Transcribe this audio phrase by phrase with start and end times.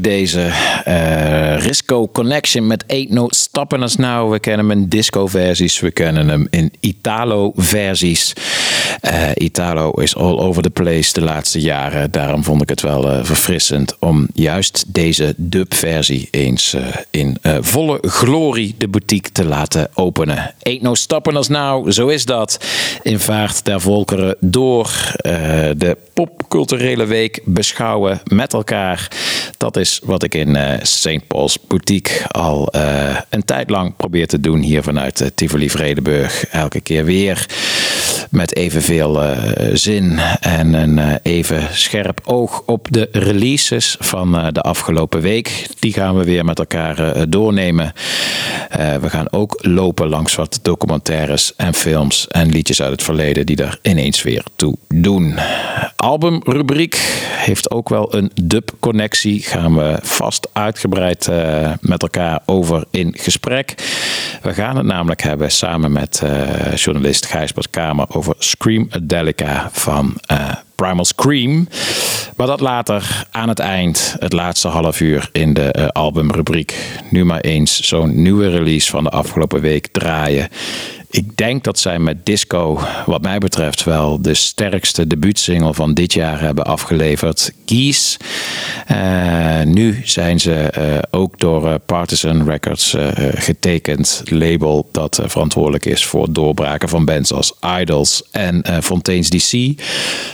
[0.00, 0.40] Deze
[0.84, 4.30] eh, Risco Connection met Ain't No Stopping Us Now.
[4.30, 8.32] We kennen hem in disco-versies, we kennen hem in Italo-versies.
[9.04, 12.10] Uh, Italo is all over the place de laatste jaren.
[12.10, 17.98] Daarom vond ik het wel uh, verfrissend om juist deze dub-versie eens uh, in volle
[18.02, 20.54] glorie de boutique te laten openen.
[20.62, 22.64] Ain't no stoppen als nou, zo is dat.
[23.02, 25.12] In vaart der volkeren door
[25.76, 29.08] de popculturele week beschouwen met elkaar.
[29.56, 31.26] Dat is wat ik in St.
[31.26, 32.68] Paul's Boutique al
[33.30, 36.46] een tijd lang probeer te doen hier vanuit Tivoli Vredenburg.
[36.46, 37.46] Elke keer weer
[38.34, 39.38] met evenveel uh,
[39.72, 45.66] zin en een uh, even scherp oog op de releases van uh, de afgelopen week.
[45.78, 47.92] Die gaan we weer met elkaar doornemen.
[49.00, 53.56] we gaan ook lopen langs wat documentaires en films en liedjes uit het verleden die
[53.56, 55.38] er ineens weer toe doen.
[55.96, 56.94] Albumrubriek
[57.36, 59.42] heeft ook wel een dub-connectie.
[59.42, 61.28] Gaan we vast uitgebreid
[61.80, 63.74] met elkaar over in gesprek.
[64.42, 66.22] We gaan het namelijk hebben samen met
[66.74, 71.68] journalist Gijsbert Kamer over Screamadelica van uh, Primal Scream.
[72.36, 77.00] Maar dat later aan het eind, het laatste half uur in de uh, albumrubriek.
[77.10, 80.48] Nu maar eens zo'n nieuwe release van de afgelopen week draaien.
[81.14, 86.12] Ik denk dat zij met Disco, wat mij betreft, wel de sterkste debuutsingle van dit
[86.12, 87.52] jaar hebben afgeleverd.
[87.66, 88.18] Geese.
[88.90, 92.96] Uh, nu zijn ze uh, ook door uh, Partisan Records
[93.34, 94.22] getekend.
[94.24, 99.80] Label dat verantwoordelijk is voor doorbraken van bands als Idols en Fontaine's DC.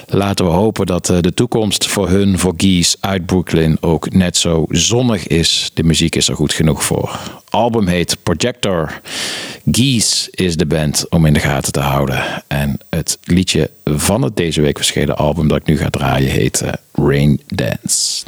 [0.06, 4.66] Laten we hopen dat de toekomst voor hun, voor Geese uit Brooklyn, ook net zo
[4.68, 5.70] zonnig is.
[5.74, 7.39] De muziek is er goed genoeg voor.
[7.50, 9.00] Album heet Projector.
[9.70, 12.23] Geese is de band om in de gaten te houden.
[12.47, 16.62] En het liedje van het deze week verschenen album dat ik nu ga draaien heet
[16.62, 18.25] uh, Rain Dance.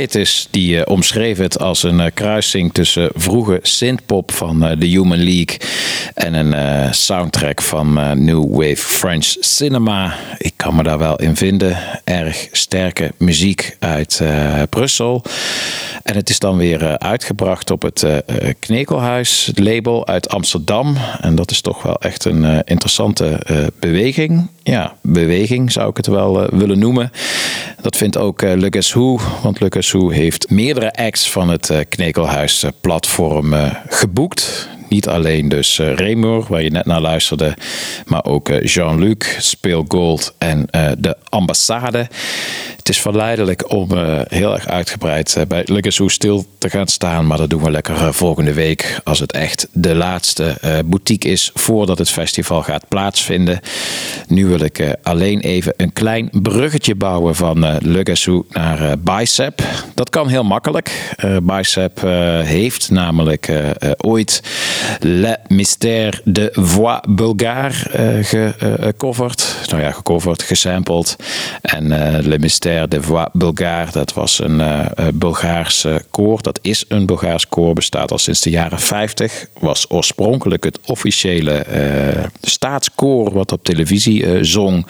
[0.00, 5.56] Quietus, die uh, omschreef het als een kruising tussen vroege synthpop van The Human League
[6.14, 7.92] en een soundtrack van
[8.24, 10.14] New Wave French Cinema.
[10.38, 11.78] Ik kan me daar wel in vinden.
[12.04, 14.22] Erg sterke muziek uit
[14.68, 15.22] Brussel.
[16.02, 18.06] En het is dan weer uitgebracht op het
[18.58, 20.96] Knekelhuis label uit Amsterdam.
[21.20, 23.40] En dat is toch wel echt een interessante
[23.78, 24.48] beweging.
[24.62, 27.10] Ja, beweging zou ik het wel willen noemen.
[27.82, 31.78] Dat vindt ook uh, Lucas Who, want Lucas Who heeft meerdere acts van het uh,
[31.88, 33.54] Knekelhuis uh, platform
[33.88, 34.68] geboekt.
[34.88, 37.56] Niet alleen dus uh, waar je net naar luisterde,
[38.06, 40.66] maar ook Jean-Luc, Speel Gold en
[40.98, 42.08] de ambassade.
[42.90, 43.88] Is verleidelijk om
[44.28, 48.52] heel erg uitgebreid bij Lucas stil te gaan staan, maar dat doen we lekker volgende
[48.52, 50.56] week als het echt de laatste
[50.86, 53.60] boutique is voordat het festival gaat plaatsvinden.
[54.28, 59.62] Nu wil ik alleen even een klein bruggetje bouwen van uh, Gassou naar Bicep.
[59.94, 61.14] Dat kan heel makkelijk.
[61.42, 62.00] Bicep
[62.44, 63.52] heeft namelijk
[63.96, 64.42] ooit
[65.00, 69.56] Le Mystère de Voix Bulgare gecoverd.
[69.70, 71.16] Nou ja, gecoverd, gesampled.
[71.62, 71.88] En
[72.28, 74.62] Le Mystère de Voix Bulgare, dat was een
[75.14, 76.42] Bulgaarse koor.
[76.42, 79.46] Dat is een Bulgaars koor, bestaat al sinds de jaren 50.
[79.58, 81.66] Was oorspronkelijk het officiële
[82.40, 84.86] staatskoor wat op televisie zong.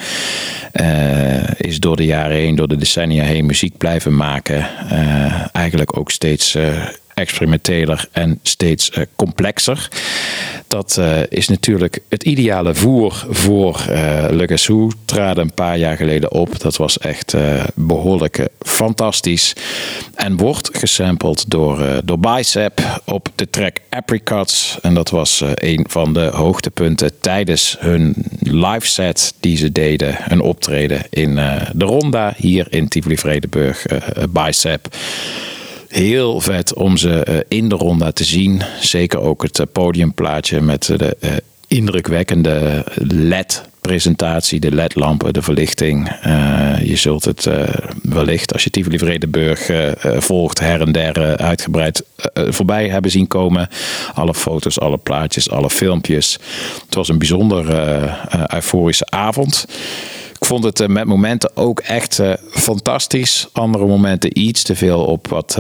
[1.57, 4.67] is door de jaren heen, door de decennia heen muziek blijven maken.
[4.93, 6.87] Uh, eigenlijk ook steeds uh,
[7.21, 9.89] experimenteler en steeds uh, complexer.
[10.67, 14.93] Dat uh, is natuurlijk het ideale voer voor uh, Le Gassou.
[15.05, 16.61] Traden een paar jaar geleden op.
[16.61, 17.35] Dat was echt
[17.75, 19.53] behoorlijk fantastisch.
[20.15, 24.79] En wordt gesampled door, door Bicep op de track Apricots.
[24.83, 30.17] En dat was een van de hoogtepunten tijdens hun live set die ze deden.
[30.29, 31.35] Een optreden in
[31.73, 33.87] de Ronda hier in Tivoli-Vredenburg.
[34.31, 34.89] Bicep
[35.91, 38.63] heel vet om ze uh, in de ronde te zien.
[38.81, 41.31] Zeker ook het uh, podiumplaatje met de uh,
[41.69, 42.85] indrukwekkende
[43.81, 46.09] LED-presentatie, de LED-lampen, de verlichting.
[46.09, 47.63] Eh, je zult het uh,
[48.03, 53.69] wellicht, als je Tivoli Vredenburg uh, volgt, her en der uitgebreid voorbij hebben zien komen.
[54.15, 56.39] Alle foto's, alle plaatjes, alle filmpjes.
[56.85, 57.65] Het was een bijzonder
[58.55, 59.67] euforische avond.
[60.41, 62.21] Ik vond het met momenten ook echt
[62.51, 63.49] fantastisch.
[63.53, 65.59] Andere momenten iets te veel op wat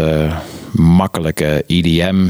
[0.72, 2.28] makkelijke IDM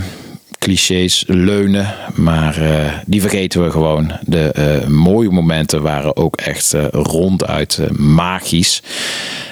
[0.60, 1.94] clichés leunen.
[2.14, 4.12] Maar uh, die vergeten we gewoon.
[4.20, 8.82] De uh, mooie momenten waren ook echt uh, ronduit magisch.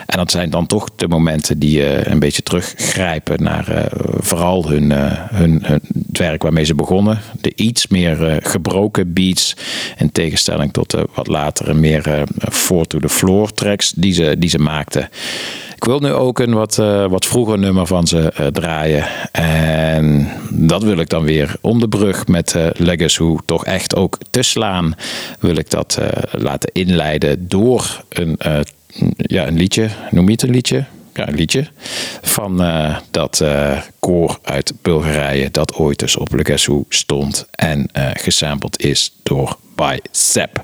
[0.07, 3.89] En dat zijn dan toch de momenten die een beetje teruggrijpen naar
[4.19, 7.21] vooral hun, hun, hun, het werk waarmee ze begonnen.
[7.41, 9.57] De iets meer gebroken beats.
[9.97, 14.51] In tegenstelling tot de wat latere, meer four to the floor tracks die ze, die
[14.51, 15.09] ze maakten.
[15.79, 19.07] Ik wil nu ook een wat, uh, wat vroeger nummer van ze uh, draaien.
[19.33, 24.19] En dat wil ik dan weer om de brug met uh, Legacy toch echt ook
[24.31, 24.95] te slaan.
[25.41, 25.99] Wil ik dat
[26.31, 28.39] laten inleiden door een,
[29.17, 29.89] ja, een liedje.
[30.11, 30.85] Noem je het een liedje?
[31.15, 31.67] ja, een liedje
[32.23, 32.63] van
[33.11, 33.45] dat
[33.99, 39.99] koor uit Bulgarije dat ooit dus op Legacy stond en uh, gesampled is door By
[40.11, 40.63] Sepp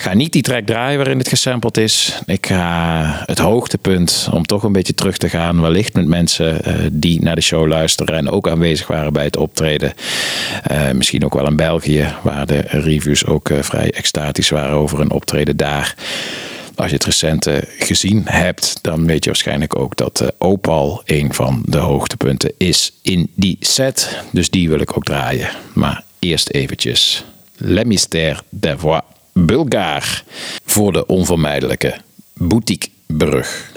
[0.00, 2.20] ga niet die track draaien waarin het gesampled is.
[2.26, 6.74] Ik ga het hoogtepunt, om toch een beetje terug te gaan, wellicht met mensen uh,
[6.92, 9.92] die naar de show luisteren en ook aanwezig waren bij het optreden.
[10.70, 15.00] Uh, misschien ook wel in België, waar de reviews ook uh, vrij extatisch waren over
[15.00, 15.94] een optreden daar.
[16.74, 21.62] Als je het recente gezien hebt, dan weet je waarschijnlijk ook dat Opal een van
[21.64, 24.22] de hoogtepunten is in die set.
[24.32, 25.48] Dus die wil ik ook draaien.
[25.72, 27.24] Maar eerst eventjes
[27.56, 29.02] Le Mystère des Voix.
[29.46, 30.24] Bulgaar
[30.64, 31.96] voor de onvermijdelijke
[32.34, 33.72] boutiquebrug.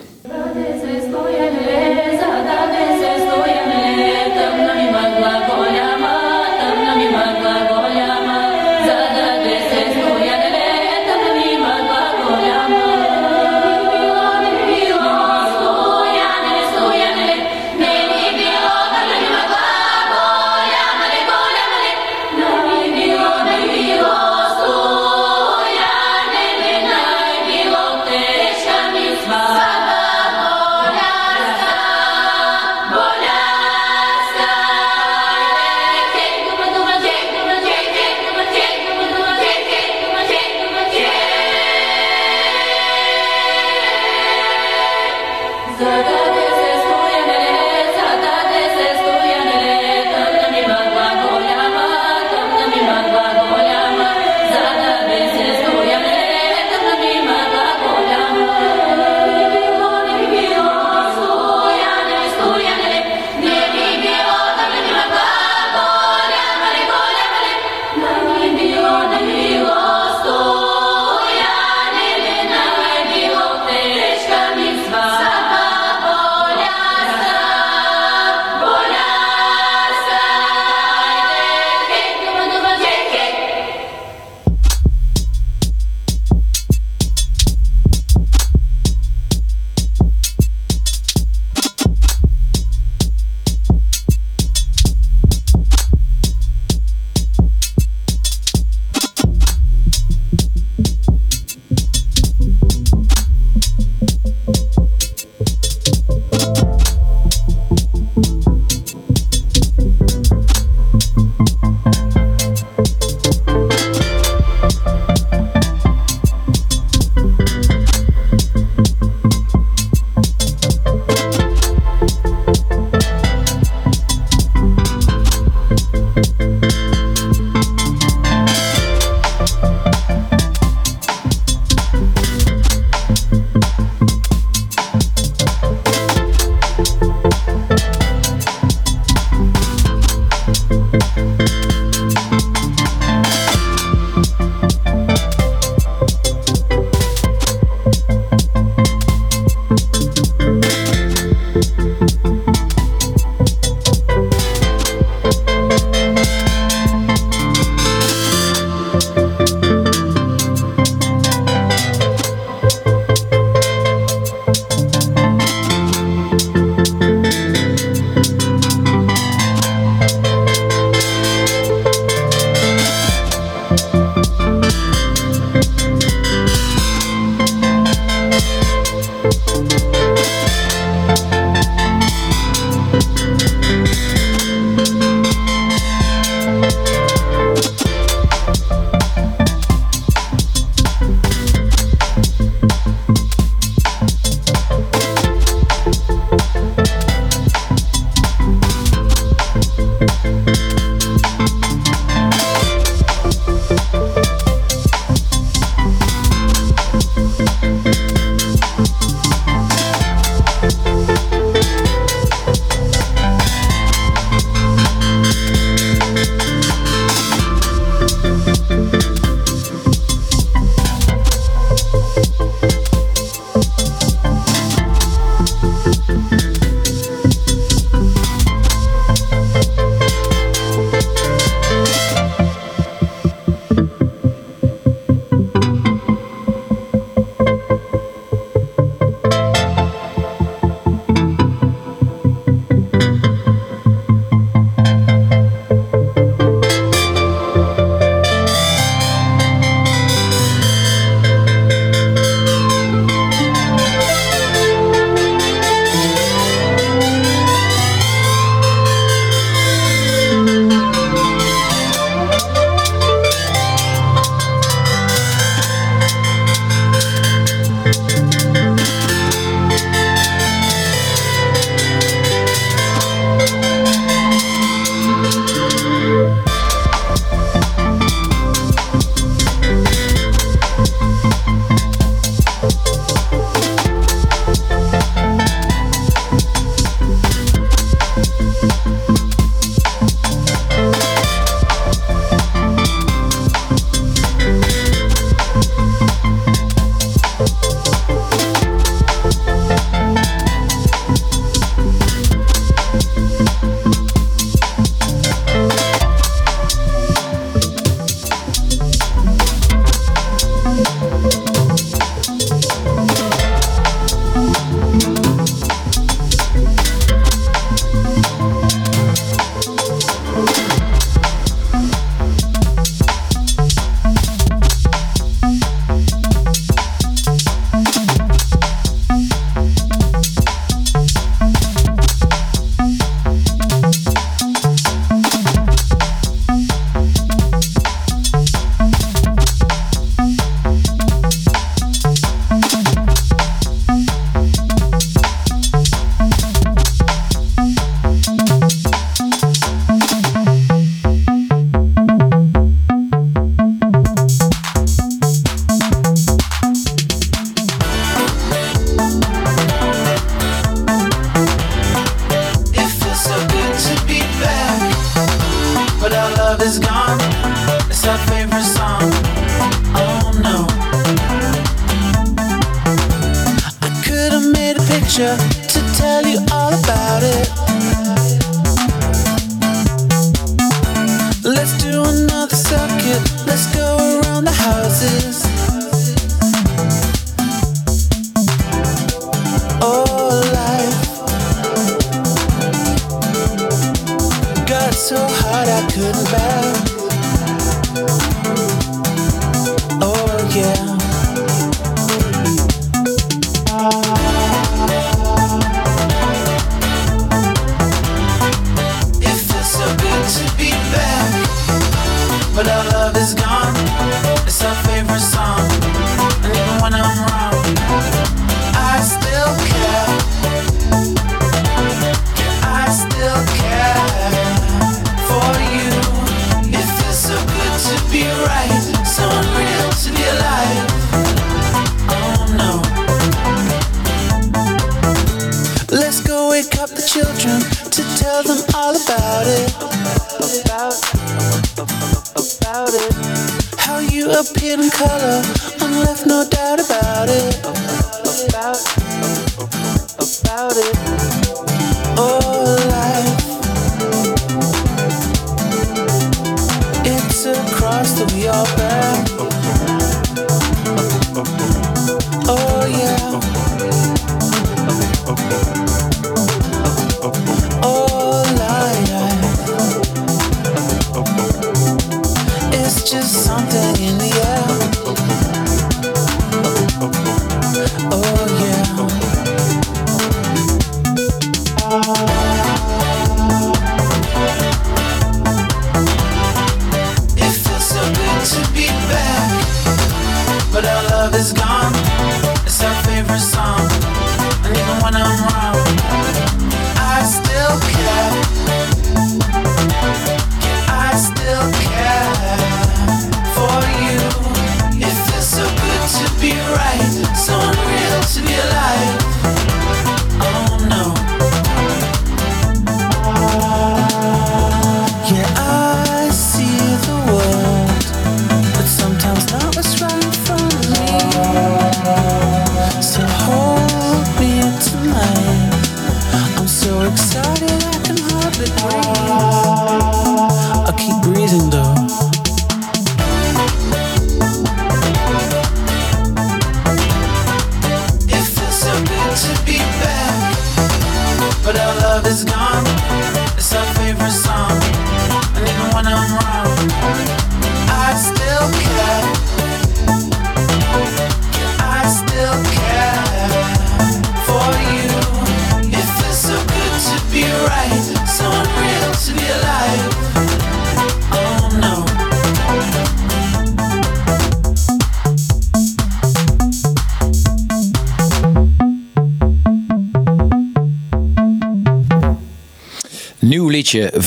[450.75, 451.33] About it.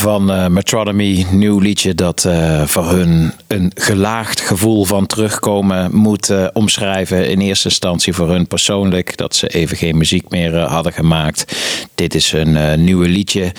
[0.07, 1.27] Van eh Metronomy.
[1.31, 7.29] Nieuw liedje dat eh, voor hun een gelaagd gevoel van terugkomen moet eh, omschrijven.
[7.29, 9.17] In eerste instantie voor hun persoonlijk.
[9.17, 11.57] Dat ze even geen muziek meer hadden gemaakt.
[11.95, 13.53] Dit is eh, nieuwe liedje.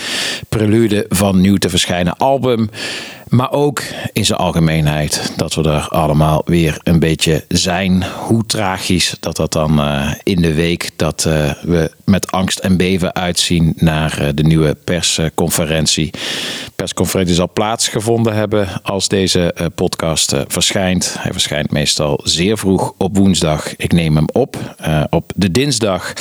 [0.50, 2.70] Prelude van nieuw te verschijnen album.
[3.30, 3.82] Maar ook
[4.14, 8.04] in zijn algemeenheid dat we er allemaal weer een beetje zijn.
[8.04, 12.78] Hoe tragisch dat dat dan eh, in de week dat eh, we met angst en
[12.78, 16.10] beven uitzien naar eh, de nieuwe persconferentie.
[16.76, 21.16] Persconferentie zal plaatsgevonden hebben als deze podcast verschijnt.
[21.20, 23.76] Hij verschijnt meestal zeer vroeg op woensdag.
[23.76, 24.76] Ik neem hem op
[25.10, 26.14] op de dinsdag.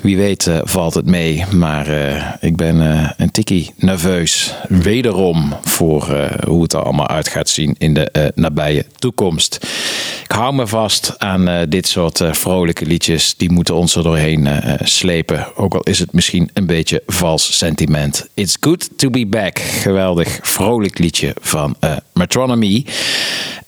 [0.00, 4.54] Wie weet eh, valt het mee, maar eh, ik ben eh, een tikkie nerveus.
[4.68, 9.66] Wederom voor hoe het er allemaal uit gaat zien in de nabije toekomst.
[10.28, 13.34] Ik hou me vast aan eh, dit soort eh, vrolijke liedjes.
[13.36, 15.56] Die moeten ons er doorheen eh, slepen.
[15.56, 18.28] Ook al is het misschien een beetje vals sentiment.
[18.34, 19.58] It's good to be back.
[19.58, 21.76] Geweldig vrolijk liedje van
[22.12, 22.86] Metronomy.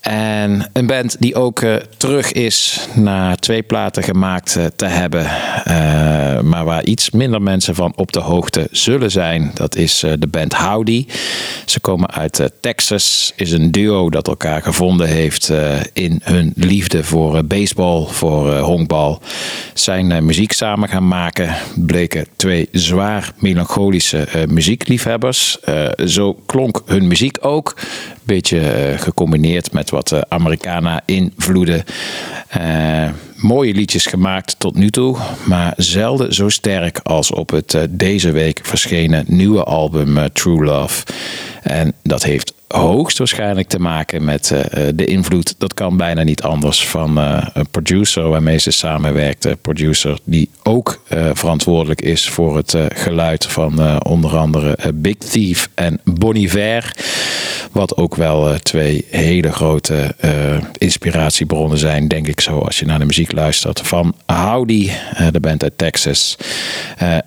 [0.01, 1.65] En een band die ook
[1.97, 5.23] terug is na twee platen gemaakt te hebben.
[6.49, 9.51] maar waar iets minder mensen van op de hoogte zullen zijn.
[9.55, 11.07] Dat is de band Howdy.
[11.65, 13.33] Ze komen uit Texas.
[13.37, 15.53] Is een duo dat elkaar gevonden heeft
[15.93, 19.21] in hun liefde voor baseball, voor honkbal,
[19.75, 21.55] zijn muziek samen gaan maken.
[21.75, 25.59] Bleken twee zwaar melancholische muziekliefhebbers.
[26.05, 27.77] zo klonk hun muziek ook.
[28.23, 31.85] Beetje gecombineerd met wat Americana-invloeden.
[33.37, 38.61] mooie liedjes gemaakt tot nu toe, maar zelden zo sterk als op het deze week
[38.63, 41.05] verschenen nieuwe album True Love.
[41.63, 46.89] En dat heeft hoogstwaarschijnlijk te maken met uh, de invloed, dat kan bijna niet anders,
[46.89, 49.59] van uh, een producer waarmee ze samenwerkte.
[49.63, 51.01] Producer die ook
[51.33, 56.93] verantwoordelijk is voor het geluid van onder andere Big Thief en Bon Iver.
[57.73, 60.15] Wat ook wel twee hele grote
[60.79, 63.81] inspiratiebronnen zijn, denk ik zo, als je naar de muziek luistert.
[63.81, 64.91] Van Howdy,
[65.33, 66.37] de band uit Texas.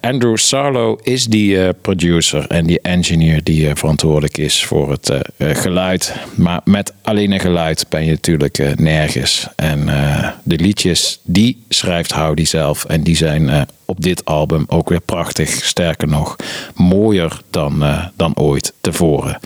[0.01, 6.15] Andrew Sarlo is die producer en die engineer die verantwoordelijk is voor het geluid.
[6.36, 9.47] Maar met alleen een geluid ben je natuurlijk nergens.
[9.56, 9.86] En
[10.43, 12.86] de liedjes, die schrijft Howdy zelf.
[12.86, 15.49] En die zijn op dit album ook weer prachtig.
[15.49, 16.36] Sterker nog,
[16.75, 17.84] mooier dan,
[18.15, 19.39] dan ooit tevoren.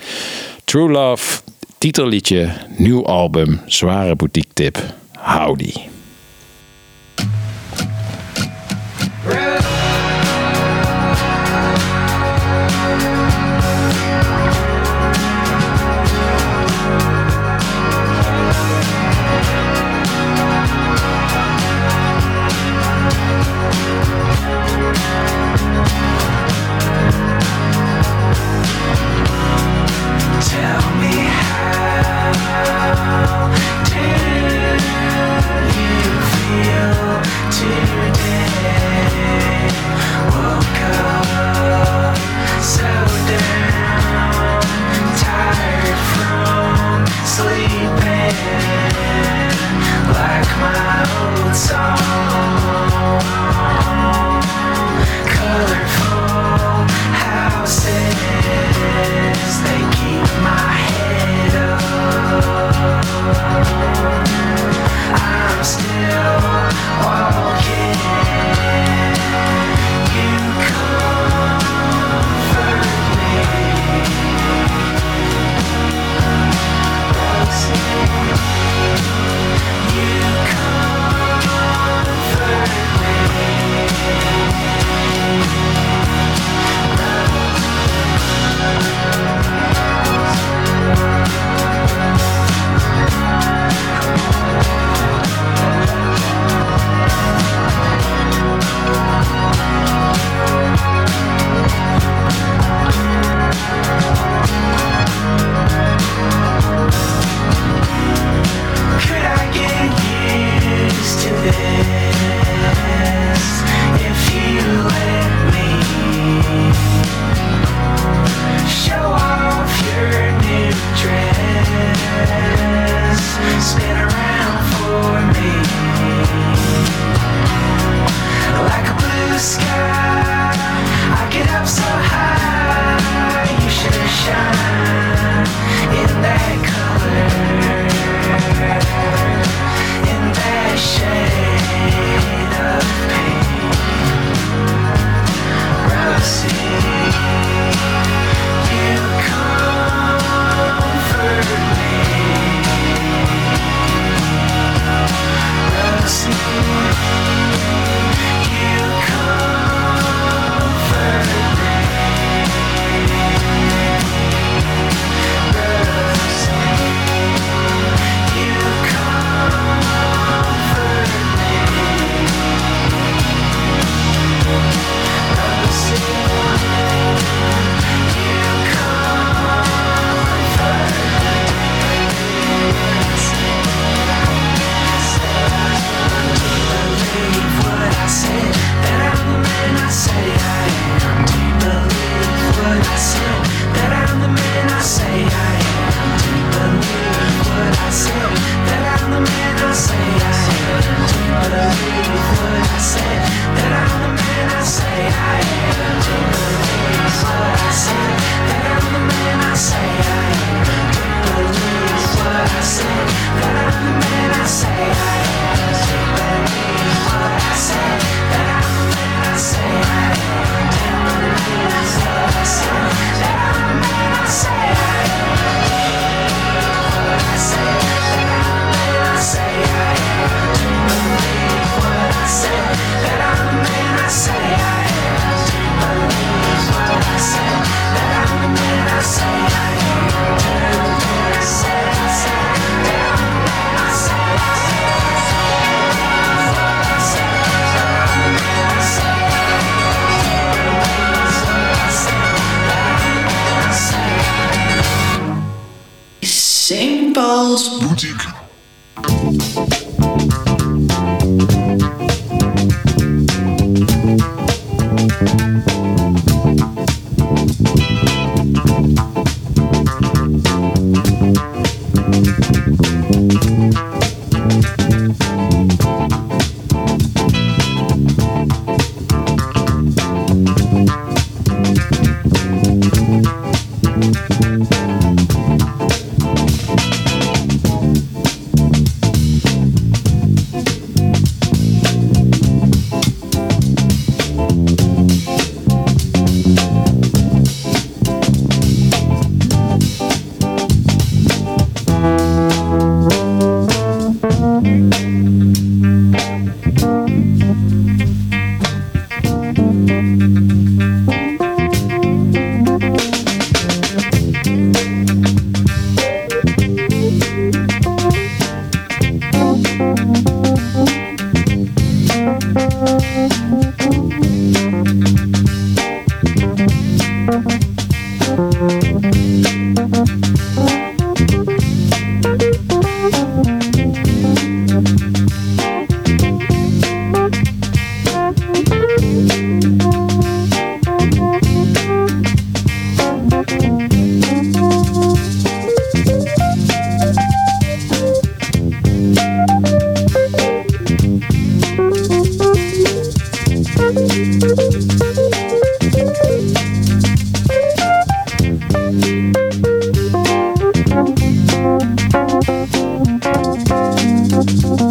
[0.67, 1.23] True Love,
[1.77, 4.77] titelliedje, nieuw album, zware boutique tip.
[5.13, 5.96] Howdy.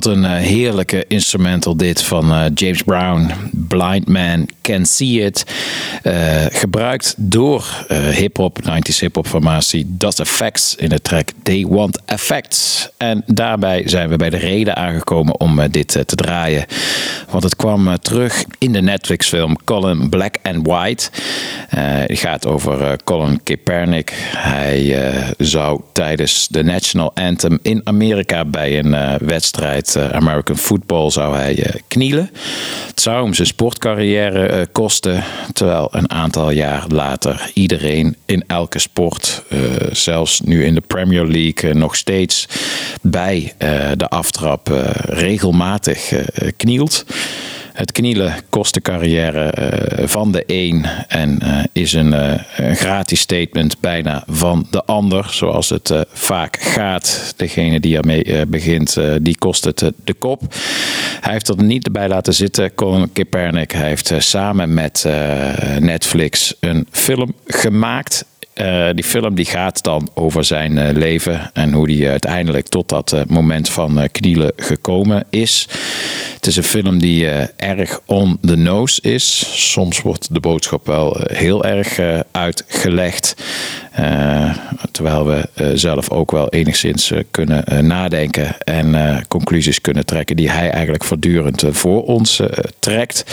[0.00, 3.30] Wat een uh, heerlijke instrumental dit van uh, James Brown.
[3.52, 5.44] Blind Man Can See It.
[6.02, 12.88] Uh, gebruikt door hip-hop, 90s hip-hop formatie Das Effects in de track They Want Effects.
[12.96, 16.64] En daarbij zijn we bij de reden aangekomen om dit te draaien.
[17.30, 21.10] Want het kwam terug in de Netflix-film Colin Black and White.
[21.68, 24.12] het gaat over Colin Kaepernick.
[24.36, 31.80] Hij zou tijdens de National Anthem in Amerika bij een wedstrijd American Football zou hij
[31.88, 32.30] knielen.
[32.86, 35.24] Het zou hem zijn sportcarrière kosten.
[35.52, 39.42] Terwijl een aantal jaar later iedereen in elke sport,
[39.92, 42.48] zelfs nu in de Premier League, nog steeds
[43.02, 43.54] bij
[43.96, 44.68] de aftrap
[45.08, 46.12] regelmatig
[46.56, 47.04] knielt.
[47.80, 52.76] Het knielen kost de carrière uh, van de een en uh, is een, uh, een,
[52.76, 55.26] gratis statement bijna van de ander.
[55.30, 57.34] Zoals het vaak gaat.
[57.36, 60.42] Degene die ermee begint, die kost het de kop.
[61.20, 63.72] Hij heeft er niet bij laten zitten, Colin Kaepernick.
[63.72, 65.08] Hij heeft samen met
[65.78, 68.24] Netflix een film gemaakt.
[68.94, 73.68] Die film die gaat dan over zijn leven en hoe hij uiteindelijk tot dat moment
[73.68, 75.68] van knielen gekomen is.
[76.40, 77.26] Het is een film die
[77.56, 79.44] erg on the nose is.
[79.72, 83.34] Soms wordt de boodschap wel heel erg uitgelegd.
[84.90, 91.04] terwijl we zelf ook wel enigszins kunnen nadenken en conclusies kunnen trekken die hij eigenlijk
[91.04, 92.40] voortdurend voor ons
[92.78, 93.24] trekt.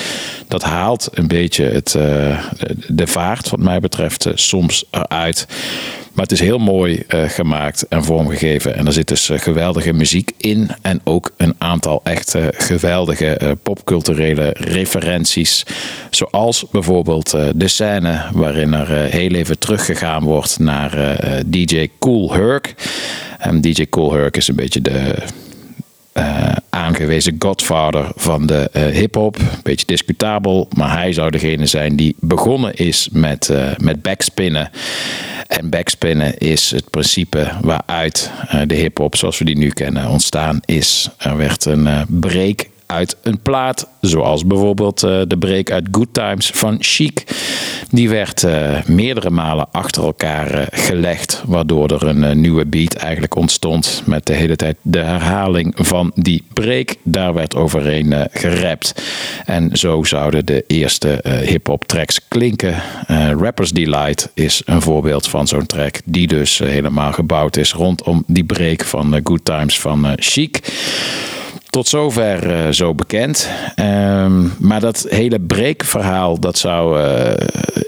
[0.47, 1.91] Dat haalt een beetje het,
[2.87, 5.47] de vaart, wat mij betreft, soms eruit.
[6.17, 8.75] Maar het is heel mooi uh, gemaakt en vormgegeven.
[8.75, 10.69] En er zit dus uh, geweldige muziek in.
[10.81, 15.65] En ook een aantal echt uh, geweldige popculturele referenties.
[16.09, 22.73] Zoals bijvoorbeeld de scène waarin er heel even teruggegaan wordt naar DJ Cool Herc.
[23.37, 25.15] En DJ Cool Herc is een beetje de
[26.17, 29.37] uh, aangewezen godfather van de uh, hip-hop.
[29.63, 34.69] Beetje discutabel, maar hij zou degene zijn die begonnen is met, uh, met backspinnen.
[35.47, 38.31] En backspinnen is het principe waaruit
[38.65, 41.09] de hip-hop zoals we die nu kennen ontstaan is.
[41.17, 43.87] Er werd een break uit een plaat.
[44.01, 47.23] Zoals bijvoorbeeld uh, de break uit Good Times van Chic.
[47.89, 51.43] Die werd uh, meerdere malen achter elkaar uh, gelegd.
[51.45, 54.01] Waardoor er een nieuwe beat eigenlijk ontstond.
[54.05, 56.95] Met de hele tijd de herhaling van die break.
[57.03, 59.03] Daar werd overheen gerapt.
[59.45, 62.75] En zo zouden de eerste hip-hop tracks klinken.
[63.39, 65.99] Rappers Delight is een voorbeeld van zo'n track.
[66.05, 70.59] Die dus helemaal gebouwd is rondom die break van Good Times van Chic.
[71.69, 73.49] Tot zover uh, zo bekend.
[73.75, 77.31] Um, maar dat hele breakverhaal, dat zou uh,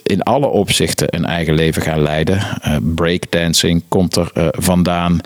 [0.04, 2.38] in alle opzichten een eigen leven gaan leiden.
[2.38, 5.20] Uh, breakdancing komt er vandaan.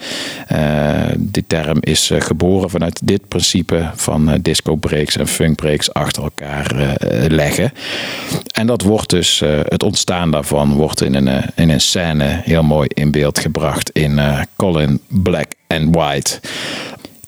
[1.18, 6.95] die term is geboren vanuit dit principe van disco breaks en funk breaks achter elkaar
[7.28, 7.72] leggen.
[8.54, 12.88] En dat wordt dus, het ontstaan daarvan wordt in een, in een scène heel mooi
[12.93, 14.20] in beeld gebracht in
[14.56, 16.39] Colin Black and White.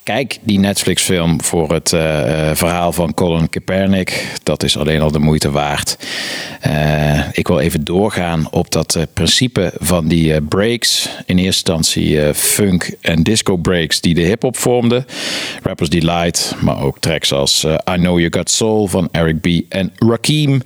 [0.05, 2.01] Kijk die Netflix-film voor het uh,
[2.53, 4.25] verhaal van Colin Kaepernick.
[4.43, 5.97] Dat is alleen al de moeite waard.
[6.67, 11.09] Uh, ik wil even doorgaan op dat principe van die breaks.
[11.25, 15.05] In eerste instantie funk en disco breaks die de hip-hop vormden.
[15.63, 19.47] Rappers Delight, maar ook tracks als I Know You Got Soul van Eric B.
[19.69, 20.61] en Rakim.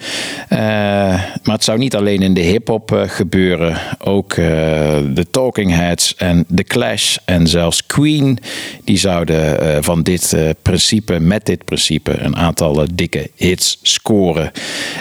[0.49, 3.77] maar het zou niet alleen in de hip-hop gebeuren.
[3.99, 8.39] Ook de Talking Heads en The Clash en zelfs Queen.
[8.83, 13.80] Die zouden uh, van dit uh, principe, met dit principe, een aantal uh, dikke hits
[13.82, 14.51] scoren.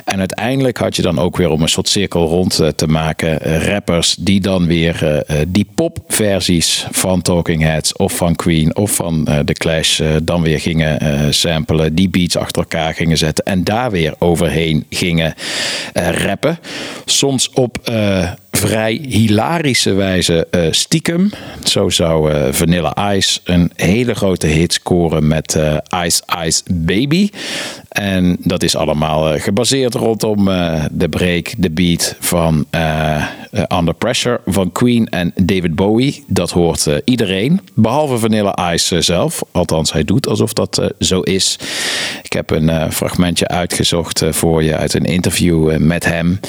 [0.04, 4.16] En uiteindelijk had je dan ook weer om een soort cirkel rond te maken, rappers
[4.18, 10.00] die dan weer die popversies van Talking Heads of van Queen of van The Clash
[10.22, 15.34] dan weer gingen samplen, die beats achter elkaar gingen zetten en daar weer overheen gingen
[15.94, 16.58] rappen.
[17.04, 17.90] Soms op
[18.50, 21.30] vrij hilarische wijze uh, stiekem.
[21.64, 27.30] Zo zou uh, Vanilla Ice een hele grote hit scoren met uh, Ice Ice Baby.
[27.98, 30.44] En dat is allemaal gebaseerd rondom
[30.90, 32.66] de break, de beat van
[33.78, 36.24] Under Pressure van Queen en David Bowie.
[36.26, 39.42] Dat hoort iedereen, behalve Vanilla Ice zelf.
[39.52, 41.58] Althans, hij doet alsof dat zo is.
[42.22, 46.40] Ik heb een fragmentje uitgezocht voor je uit een interview met hem.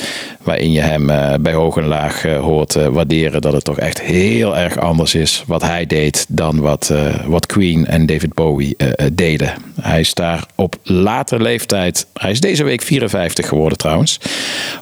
[0.44, 1.06] Waarin je hem
[1.42, 5.62] bij hoog en laag hoort waarderen dat het toch echt heel erg anders is wat
[5.62, 6.94] hij deed dan wat,
[7.26, 8.76] wat Queen en David Bowie
[9.14, 9.54] deden.
[9.82, 14.20] Hij is daar op later leeftijd, hij is deze week 54 geworden trouwens,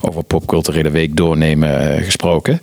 [0.01, 2.61] over popculturele week doornemen gesproken.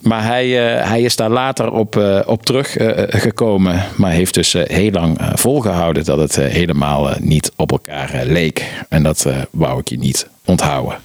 [0.00, 0.48] Maar hij,
[0.82, 6.36] hij is daar later op, op teruggekomen, maar heeft dus heel lang volgehouden dat het
[6.36, 8.64] helemaal niet op elkaar leek.
[8.88, 10.98] En dat wou ik je niet onthouden.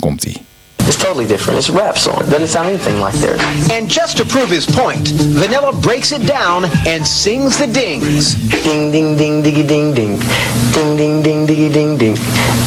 [0.00, 0.55] Komt-ie.
[0.86, 1.58] It's totally different.
[1.58, 2.22] It's a rap song.
[2.22, 3.40] It doesn't sound anything like theirs.
[3.72, 8.34] And just to prove his point, Vanilla breaks it down and sings the dings.
[8.50, 10.20] Ding, ding, ding, diggy, ding, ding.
[10.72, 12.14] Ding, ding, ding, diggy, ding, ding.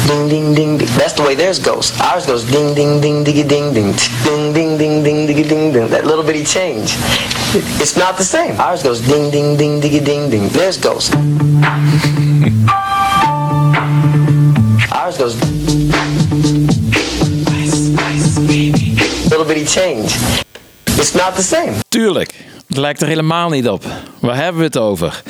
[0.06, 0.88] Ding, ding, ding, ding.
[0.98, 1.98] That's the way theirs goes.
[2.00, 3.94] Ours goes ding, ding, ding, diggy, ding, ding.
[4.22, 5.88] Ding, ding, ding, ding, diggy, ding, ding.
[5.88, 6.96] That little bitty change.
[7.80, 8.60] It's not the same.
[8.60, 10.48] Ours goes ding, ding, ding, diggy, ding, ding.
[10.50, 11.10] Theirs goes.
[14.92, 16.59] Ours goes.
[18.40, 20.08] Little bitty change.
[20.84, 21.72] It's not the same.
[21.88, 22.34] Tuurlijk,
[22.66, 23.84] het lijkt er helemaal niet op.
[24.20, 25.22] Waar hebben we het over?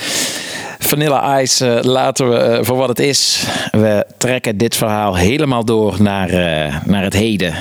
[0.78, 3.44] Vanilla Ice uh, laten we uh, voor wat het is.
[3.70, 7.54] We trekken dit verhaal helemaal door naar, uh, naar het heden.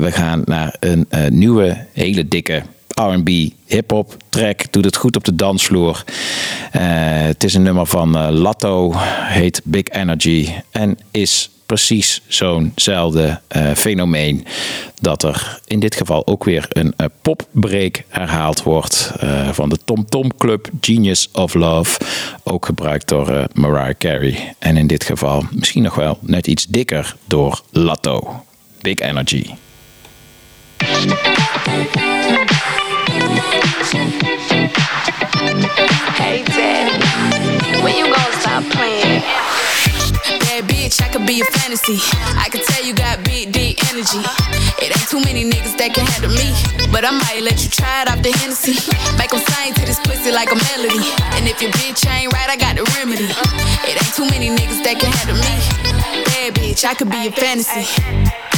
[0.00, 2.62] we gaan naar een nieuwe, hele dikke
[2.94, 3.28] R&B
[3.66, 4.72] hip-hop track.
[4.72, 6.04] Doet het goed op de dansvloer.
[6.70, 8.92] het is een nummer van Latto,
[9.24, 14.44] heet Big Energy en is precies zo'nzelfde uh, fenomeen.
[15.00, 19.12] Dat er in dit geval ook weer een uh, popbreak herhaald wordt.
[19.22, 22.00] Uh, van de Tom Tom Club Genius of Love.
[22.44, 24.54] Ook gebruikt door Mariah Carey.
[24.58, 28.44] En in dit geval misschien nog wel net iets dikker door Latto.
[28.80, 29.46] Big Energy.
[36.18, 39.39] Hey Dad, when you gonna stop playing?
[40.60, 41.96] Bad bitch, I could be a fantasy.
[42.36, 44.20] I could tell you got big, deep energy.
[44.76, 46.52] It ain't too many niggas that can handle me.
[46.92, 48.76] But I might let you try it off the Hennessy.
[49.16, 51.00] Make them sing to this pussy like a melody.
[51.32, 53.32] And if your bitch ain't right, I got the remedy.
[53.88, 55.54] It ain't too many niggas that can handle me.
[56.28, 58.49] Bad bitch, I could be a fantasy.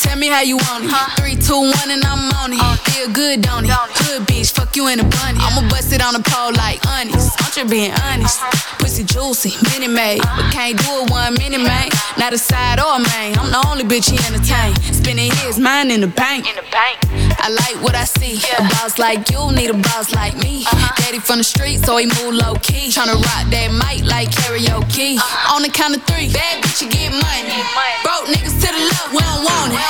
[0.00, 0.92] Tell me how you want it.
[1.20, 2.60] Three, two, one, and I'm on it.
[2.60, 2.76] Uh.
[2.90, 3.70] Feel good, don't it?
[4.04, 5.38] Good bitch, fuck you in a bunny.
[5.38, 5.50] Uh.
[5.50, 7.34] I'ma bust it on the pole like honest.
[7.34, 7.44] Uh-huh.
[7.46, 8.42] I'm just being honest.
[8.42, 8.78] Uh-huh.
[8.78, 10.42] Pussy juicy, mini made, uh-huh.
[10.42, 11.88] but can't do it one minute, man.
[12.18, 13.38] Not a side or a main.
[13.38, 14.74] I'm the only bitch he entertain.
[14.92, 16.48] Spending his mind in the bank.
[16.48, 16.98] In the bank.
[17.38, 18.40] I like what I see.
[18.58, 20.64] A boss like you need a boss like me.
[20.98, 22.88] Daddy from the street, so he move low key.
[22.88, 25.20] Tryna rock that mic like karaoke.
[25.52, 27.60] On the count of three, bad bitch, you get money.
[28.02, 29.83] Broke niggas to the left, we don't want it.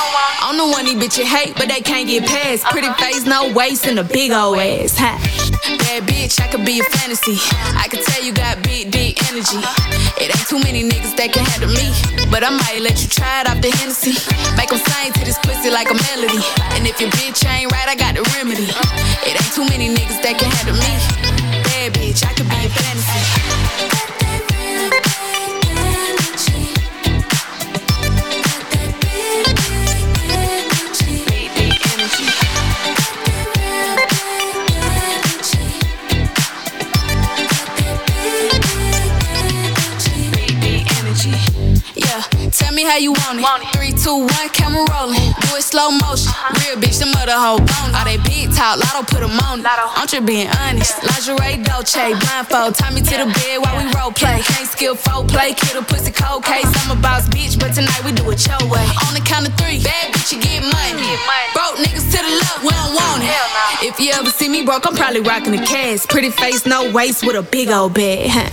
[0.45, 2.65] I'm the one these bitches hate, but they can't get past.
[2.65, 4.97] Pretty face, no waist, and a big old ass.
[4.97, 5.17] Ha.
[5.79, 7.37] Bad bitch, I could be a fantasy.
[7.75, 9.57] I could tell you got big, deep energy.
[10.21, 11.89] It ain't too many niggas that can handle me.
[12.29, 14.13] But I might let you try it off the Hennessy.
[14.55, 16.41] Make them sing to this pussy like a melody.
[16.77, 18.69] And if your bitch ain't right, I got the remedy.
[19.25, 20.93] It ain't too many niggas that can handle me.
[21.65, 23.24] Bad bitch, I could be a fantasy.
[42.75, 43.47] Me how you want it.
[43.71, 45.31] Three, two, one, camera rolling.
[45.47, 46.35] Do it slow motion.
[46.35, 46.59] Uh-huh.
[46.59, 47.71] Real bitch, the mother whole bone.
[47.71, 48.03] Uh-huh.
[48.03, 49.63] All they big talk, lotto put them on.
[49.63, 49.67] it.
[49.71, 50.99] I'm just being honest.
[50.99, 52.75] Lingerie, Dolce, blindfold.
[52.75, 54.43] Tie me to the bed while we role play.
[54.43, 56.51] Can't skill folk play, kid a pussy cold uh-huh.
[56.51, 56.69] case.
[56.83, 58.83] I'm a boss bitch, but tonight we do it your way.
[59.07, 61.15] On the count of three, bad bitch, you get money.
[61.55, 63.87] Broke niggas to the left, we don't want it.
[63.87, 66.03] If you ever see me broke, I'm probably rocking the cash.
[66.11, 68.51] Pretty face, no waist, with a big old bag.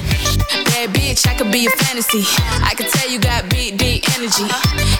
[0.72, 2.24] Bad bitch, I could be a fantasy.
[2.64, 4.48] I could tell you got big, deep energy.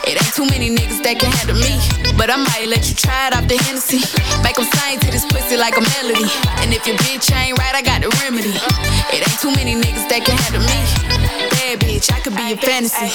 [0.05, 1.81] It ain't too many niggas that can handle me.
[2.17, 4.05] But I might let you try it off the Hennessy.
[4.45, 6.29] Make them sing to this pussy like a melody.
[6.61, 8.53] And if your bitch ain't right, I got the remedy.
[9.17, 10.79] It ain't too many niggas that can handle me.
[11.57, 13.09] Bad bitch, I could be a fantasy.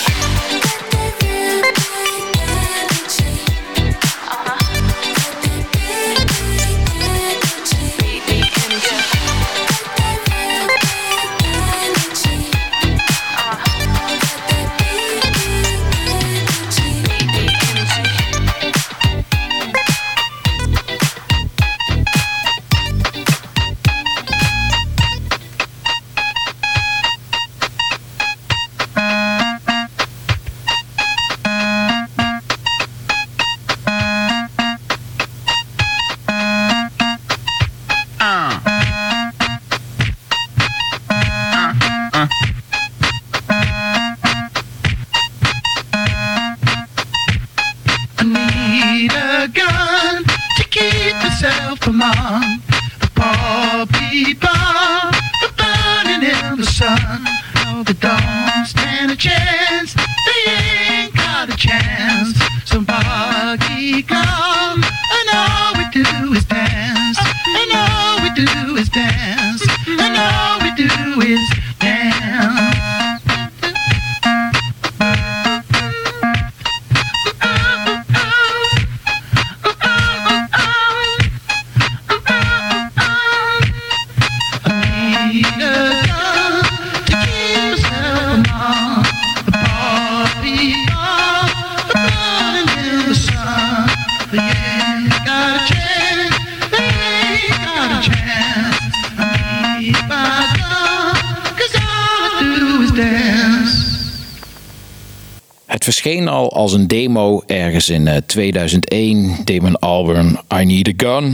[106.08, 109.36] Verscheen al als een demo ergens in eh, 2001.
[109.44, 111.34] Damon Albarn, I Need a Gun.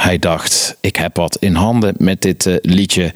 [0.00, 3.12] Hij dacht, ik heb wat in handen met dit eh, liedje.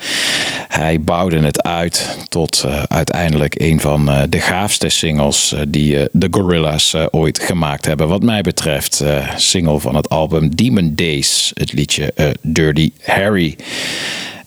[0.69, 6.29] Hij bouwde het uit tot eh, uiteindelijk een van eh, de gaafste singles die de
[6.31, 8.09] Gorillaz eh, ooit gemaakt hebben.
[8.09, 9.05] Wat mij betreft,
[9.37, 13.57] single van het album Demon Days, het liedje Dirty Harry.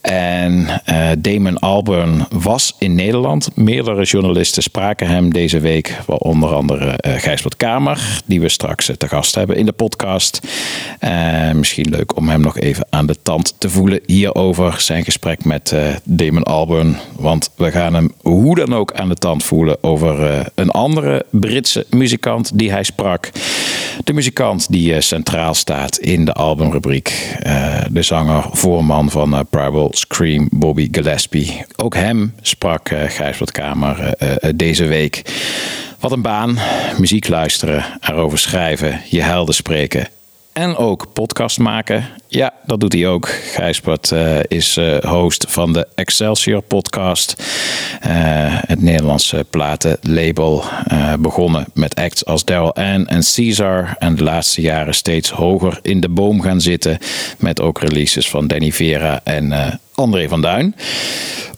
[0.01, 3.55] En eh, Damon Albarn was in Nederland.
[3.55, 5.97] Meerdere journalisten spraken hem deze week.
[6.05, 10.39] Onder andere eh Gijsbert Kamer, die we straks eh, te gast hebben in de podcast.
[11.53, 14.75] Misschien leuk om hem nog even aan de tand te voelen hierover.
[14.81, 16.97] Zijn gesprek met Damon Albarn.
[17.15, 21.85] Want we gaan hem hoe dan ook aan de tand voelen over een andere Britse
[21.89, 23.31] muzikant die hij sprak.
[24.03, 27.35] De muzikant die eh, centraal staat in de albumrubriek.
[27.39, 31.65] Eh, de zanger, voorman van eh, Primal Scream, Bobby Gillespie.
[31.75, 34.13] Ook hem sprak Gijsbert Kamer
[34.55, 35.21] deze week.
[35.99, 36.57] Wat een baan.
[36.97, 40.07] Muziek luisteren, erover schrijven, je helden spreken.
[40.53, 42.05] En ook podcast maken.
[42.27, 43.29] Ja, dat doet hij ook.
[43.29, 47.35] Gijsbert uh, is uh, host van de Excelsior podcast.
[47.39, 48.09] Uh,
[48.67, 50.63] het Nederlandse platenlabel.
[51.19, 53.95] begonnen met acts als Daryl Ann en Caesar.
[53.99, 56.97] En de laatste jaren steeds hoger in de boom gaan zitten.
[57.37, 60.75] Met ook releases van Danny Vera en André van Duin.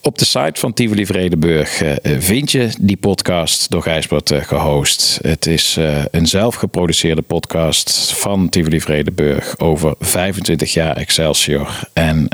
[0.05, 5.19] Op de site van Tivoli Vredenburg eh, vind je die podcast door Gijsbert eh, gehost.
[5.21, 11.89] Het is eh, een zelfgeproduceerde podcast van Tivoli Vredenburg over 25 jaar Excelsior.
[11.93, 12.27] En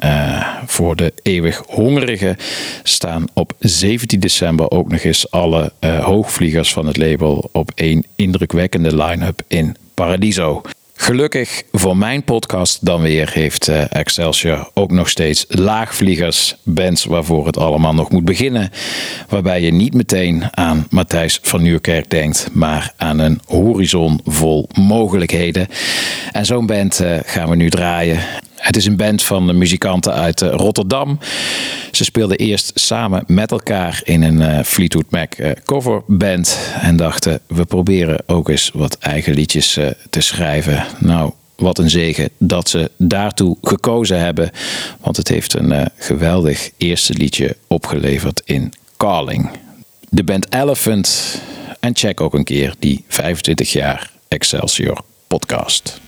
[0.66, 2.38] voor de eeuwig hongerigen
[2.84, 8.96] staan op 17 december ook nog eens alle hoogvliegers van het label op één indrukwekkende
[9.04, 10.62] line-up in Paradiso.
[11.02, 17.46] Gelukkig voor mijn podcast dan weer heeft eh, Excelsior ook nog steeds laagvliegers, bands waarvoor
[17.46, 18.70] het allemaal nog moet beginnen.
[19.30, 25.68] Waarbij je niet meteen aan Matthijs van Nieuwkerk denkt, maar aan een horizon vol mogelijkheden.
[26.32, 28.20] En zo'n band uh, gaan we nu draaien.
[28.60, 31.20] Het is een band van muzikanten uit eh, Rotterdam.
[31.92, 36.58] Ze speelden eerst samen met elkaar in een uh, Fleetwood Mac uh, coverband.
[36.82, 39.80] En dachten, we proberen ook eens wat eigen liedjes
[40.10, 40.86] te schrijven.
[41.00, 44.52] Nou, wat een zegen dat ze daartoe gekozen hebben.
[45.02, 49.50] Want het heeft een geweldig eerste liedje opgeleverd in Calling.
[50.10, 51.42] De band Elephant.
[51.80, 56.00] En check ook een keer die 25 jaar Excelsior podcast.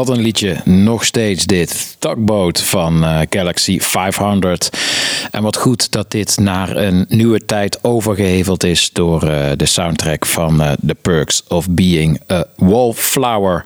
[0.01, 0.57] Wat een liedje.
[0.65, 1.95] Nog steeds dit.
[1.99, 4.69] Tugboat van uh, Galaxy 500.
[5.31, 10.25] En wat goed dat dit naar een nieuwe tijd overgeheveld is door uh, de soundtrack
[10.25, 13.63] van uh, The Perks of Being a Wallflower.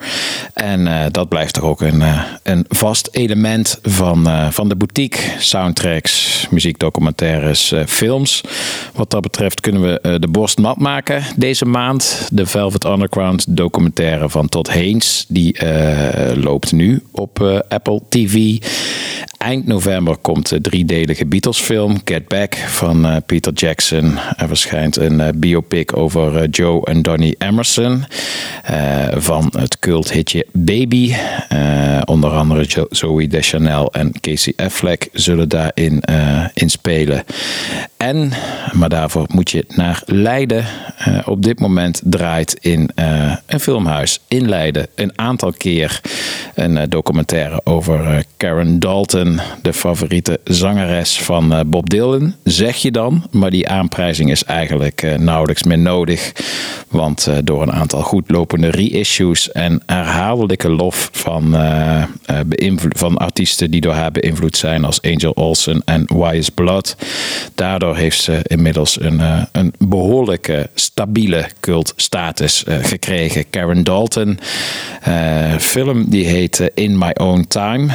[0.53, 2.03] En dat blijft toch ook een,
[2.43, 5.19] een vast element van, van de boutique.
[5.37, 8.41] Soundtracks, muziekdocumentaires, films.
[8.95, 12.29] Wat dat betreft kunnen we de borst mat maken deze maand.
[12.31, 15.25] De Velvet Underground documentaire van Todd Haynes.
[15.27, 15.57] Die
[16.35, 18.57] loopt nu op uh, Apple TV.
[19.37, 24.17] Eind november komt de driedelige Beatles-film Get Back van uh, Peter Jackson.
[24.37, 28.05] Er verschijnt een uh, biopic over Joe en Donny Emerson
[29.11, 31.13] van het culthitje Baby.
[32.05, 36.03] onder andere Zoe Deschanel en Casey Affleck zullen daarin
[36.53, 37.23] in spelen.
[37.97, 38.31] En,
[38.73, 40.65] maar daarvoor moet je naar Leiden.
[41.25, 42.89] op dit moment draait in
[43.45, 46.01] een filmhuis in Leiden een aantal keer
[46.55, 49.24] een eh, documentaire over eh, Karen Dalton,
[49.61, 53.27] de favoriete zangeres van eh, Bob Dylan, zeg je dan.
[53.31, 56.31] Maar die aanprijzing is eigenlijk nauwelijks meer nodig.
[56.87, 61.55] Want door een aantal goedlopende reissues en herhaaldelijke lof van,
[62.89, 66.95] van artiesten die door haar beïnvloed zijn, als Angel Olsen en Wise Blood.
[67.55, 69.21] Daardoor heeft ze inmiddels een,
[69.51, 73.49] een behoorlijke stabiele cultstatus gekregen.
[73.49, 74.39] Karen Dalton,
[75.59, 77.87] film die heet eh, In My Own Time.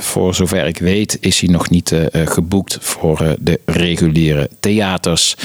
[0.00, 5.36] Voor zover ik weet is hij nog niet uh, geboekt voor uh, de reguliere theaters.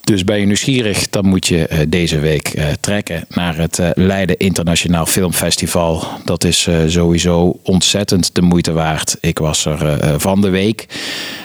[0.00, 6.04] Dus ben je nieuwsgierig, dan moet je deze week trekken naar het Leiden Internationaal Filmfestival.
[6.24, 9.16] Dat is sowieso ontzettend de moeite waard.
[9.20, 10.86] Ik was er van de week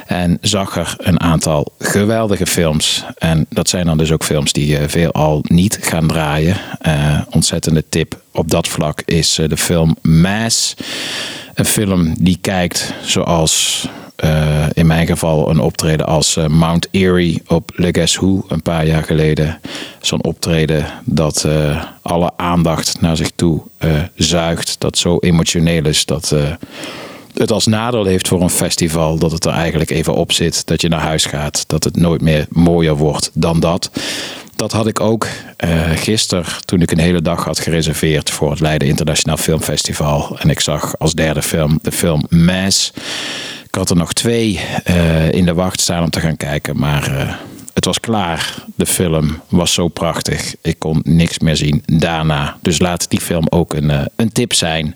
[0.08, 3.06] en zag er een aantal geweldige films.
[3.18, 6.58] En dat zijn dan dus ook films die veelal niet gaan draaien.
[7.30, 10.76] ontzettende tip op dat vlak is de film Mass.
[11.54, 13.86] Een film die kijkt zoals
[14.24, 18.62] uh, in mijn geval een optreden als uh, Mount Erie op Le Guess Who een
[18.62, 19.60] paar jaar geleden.
[20.02, 23.62] Zo'n optreden dat uh, alle aandacht naar zich toe
[24.16, 24.76] zuigt.
[24.80, 26.36] Dat zo emotioneel is dat
[27.34, 30.68] het als nadeel heeft voor een festival dat het er eigenlijk even op zit.
[30.68, 31.64] Dat je naar huis gaat.
[31.68, 33.92] Dat het nooit meer mooier wordt dan dat.
[34.56, 35.28] Dat had ik ook
[35.66, 40.38] uh, gisteren toen ik een hele dag had gereserveerd voor het Leiden Internationaal Filmfestival.
[40.40, 42.92] En ik zag als derde film de film Mass.
[43.66, 47.12] Ik had er nog twee uh, in de wacht staan om te gaan kijken, maar
[47.12, 47.34] uh,
[47.74, 48.56] het was klaar.
[48.76, 50.56] De film was zo prachtig.
[50.62, 52.58] Ik kon niks meer zien daarna.
[52.62, 54.96] Dus laat die film ook een, uh, een tip zijn.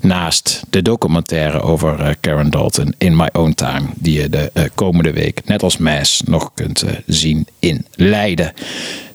[0.00, 3.86] Naast de documentaire over uh, Karen Dalton in My Own Time.
[3.94, 8.52] Die je de uh, komende week, net als Mass, nog kunt zien in Leiden.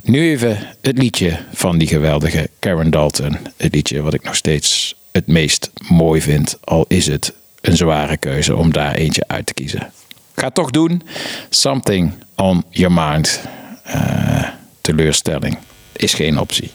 [0.04, 3.38] Nu even het liedje van die geweldige Karen Dalton.
[3.58, 6.58] Het liedje wat ik nog steeds het meest mooi vind.
[6.64, 9.92] Al is het een zware keuze om daar eentje uit te kiezen.
[10.40, 11.02] Ga toch doen.
[11.50, 13.42] Something on your mind.
[13.88, 14.48] Uh,
[14.82, 15.58] teleurstelling
[15.94, 16.72] is geen optie.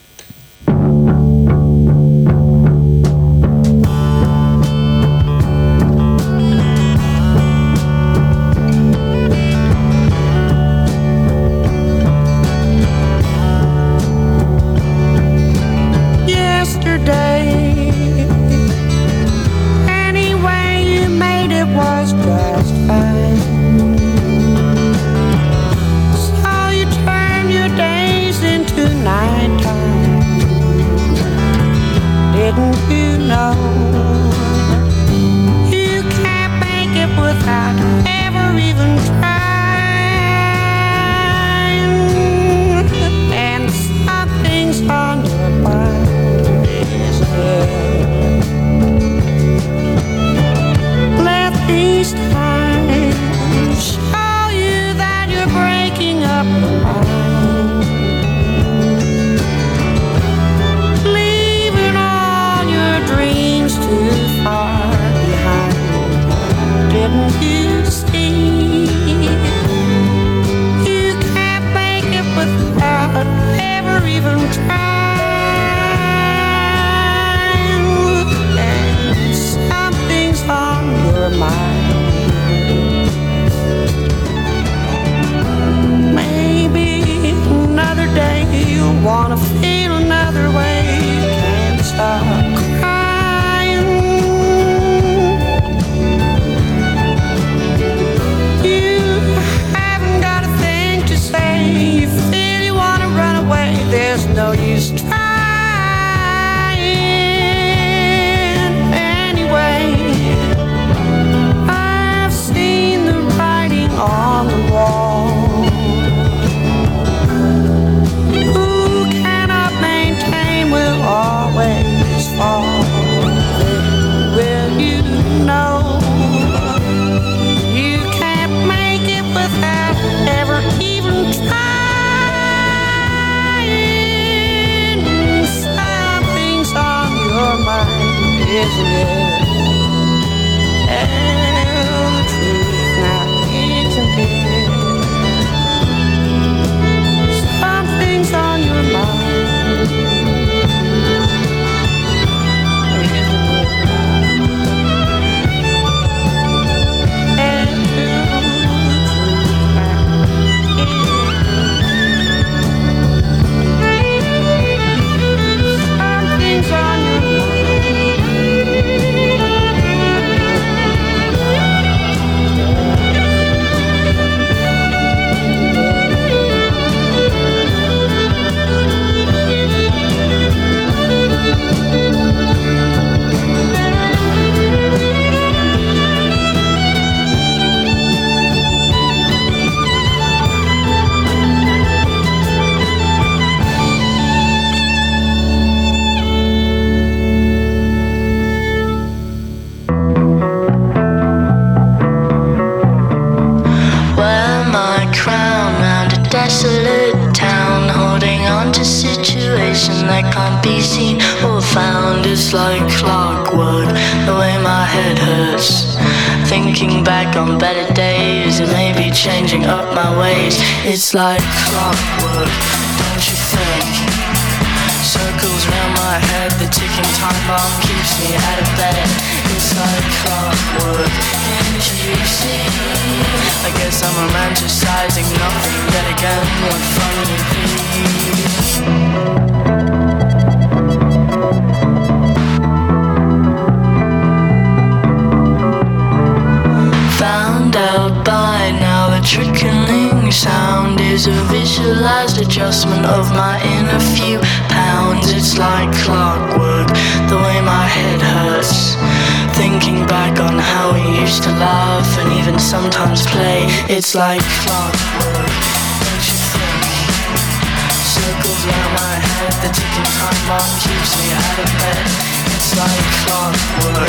[268.25, 272.09] Circles around my head, the ticking time bomb keeps me out of bed.
[272.57, 274.09] It's like clockwork?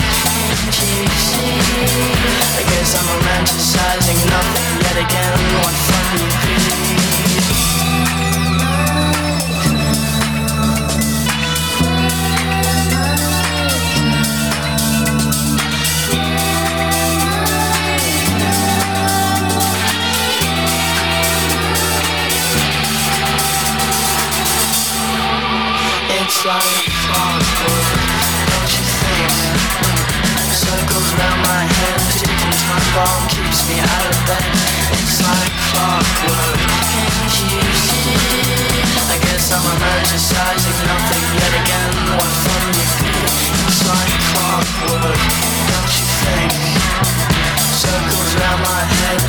[2.56, 5.36] I guess I'm romanticizing nothing yet again.
[5.60, 7.15] What fun would
[26.46, 26.70] Circles
[31.18, 31.98] around my head,
[32.70, 34.26] my bomb keeps me out of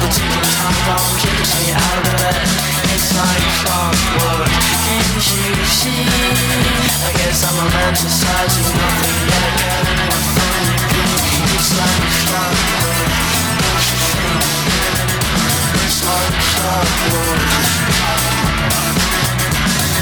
[0.00, 2.75] the ticking time bomb keeps me out of bed.
[2.96, 4.48] It's like clockwork,
[4.88, 5.20] can't you
[5.68, 6.08] see?
[7.04, 9.84] I guess I'm romanticizing nothing yet again.
[10.08, 11.04] What fun it be?
[11.56, 13.12] It's like clockwork,
[13.60, 14.40] don't you think?
[15.76, 17.44] It's like clockwork.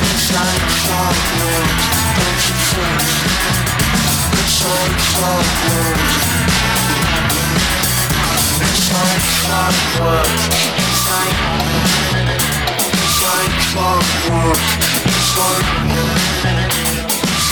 [0.07, 1.67] It's like clockwork?
[4.39, 5.99] It's like clockwork.
[8.63, 10.31] It's like clockwork.
[10.79, 11.39] It's like
[12.35, 12.44] It's
[13.25, 14.61] like clockwork.
[15.09, 15.65] It's like
[17.25, 17.51] It's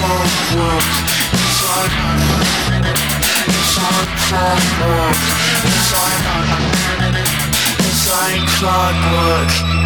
[0.00, 0.84] clockwork.
[1.36, 1.94] It's like
[3.52, 3.76] It's
[4.28, 5.18] clockwork.
[5.66, 6.24] It's like
[7.88, 8.08] It's
[8.58, 9.79] clockwork.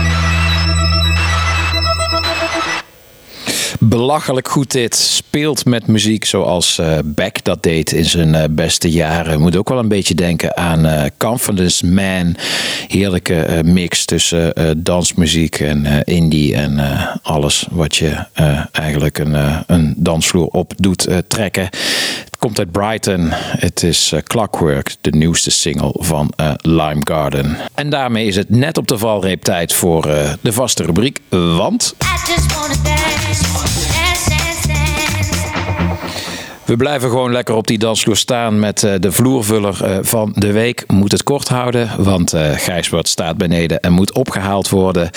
[3.95, 4.97] Belachelijk goed dit.
[4.97, 9.41] Speelt met muziek zoals uh, Beck dat deed in zijn uh, beste jaren.
[9.41, 12.37] Moet ook wel een beetje denken aan uh, Confidence Man.
[12.89, 16.81] Heerlijke mix tussen dansmuziek en indie en
[17.23, 18.27] alles wat je
[18.73, 21.65] eigenlijk een, een dansvloer op doet trekken.
[21.65, 23.29] Het komt uit Brighton.
[23.33, 27.57] Het is Clockwork, de nieuwste single van Lime Garden.
[27.75, 30.03] En daarmee is het net op de valreep tijd voor
[30.41, 31.21] de vaste rubriek.
[31.29, 31.95] Want...
[36.65, 40.53] We blijven gewoon lekker op die dansvloer staan met uh, de vloervuller uh, van de
[40.53, 40.85] week.
[40.87, 45.11] Moet het kort houden, want uh, Gijsbert staat beneden en moet opgehaald worden.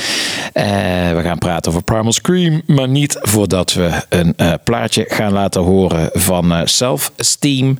[0.53, 6.09] we gaan praten over Primal Scream, maar niet voordat we een plaatje gaan laten horen
[6.13, 7.77] van Self Esteem.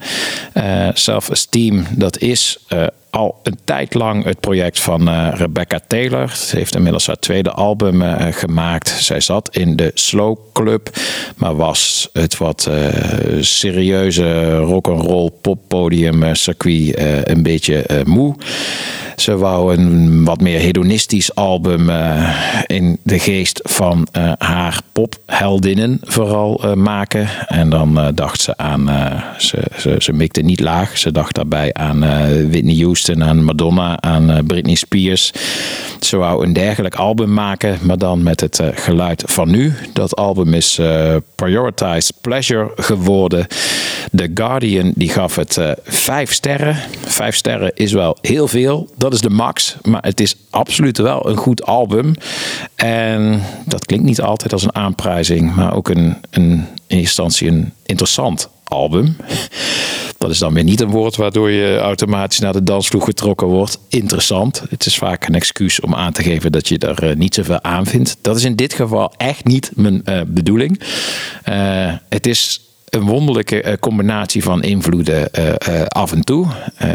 [0.93, 2.65] Self Esteem, dat is
[3.09, 6.29] al een tijd lang het project van uh, Rebecca Taylor.
[6.29, 8.89] Ze heeft inmiddels haar tweede album uh, gemaakt.
[8.89, 10.89] Zij zat in de Slow Club,
[11.35, 12.87] maar was het wat uh,
[13.39, 16.93] serieuze rock'n'roll poppodium circuit
[17.23, 18.35] een beetje moe.
[19.15, 21.89] Ze wou een wat meer hedonistisch album
[22.65, 27.27] in de geest van haar popheldinnen vooral maken.
[27.47, 28.89] En dan dacht ze aan,
[29.37, 30.97] ze, ze, ze mikte niet laag.
[30.97, 31.99] Ze dacht daarbij aan
[32.49, 35.31] Whitney Houston, aan Madonna, aan Britney Spears.
[35.99, 39.73] Ze wou een dergelijk album maken, maar dan met het geluid van nu.
[39.93, 43.47] Dat album is uh, Prioritized Pleasure geworden.
[44.15, 46.77] The Guardian die gaf het vijf sterren.
[47.05, 48.89] Vijf sterren is wel heel veel.
[48.97, 49.75] Dat is de max.
[49.81, 52.13] Maar het is absoluut wel een goed album.
[52.75, 55.55] En dat klinkt niet altijd als een aanprijzing.
[55.55, 59.15] Maar ook een, een, in instantie een interessant album.
[60.17, 63.79] Dat is dan weer niet een woord waardoor je automatisch naar de dansvloer getrokken wordt.
[63.87, 64.63] Interessant.
[64.69, 67.63] Het is vaak een excuus om aan te geven dat je er uh, niet zoveel
[67.63, 68.17] aan vindt.
[68.21, 70.81] Dat is in dit geval echt niet mijn uh, bedoeling.
[71.49, 75.31] Uh, het is een wonderlijke combinatie van invloeden
[75.87, 76.47] af en toe.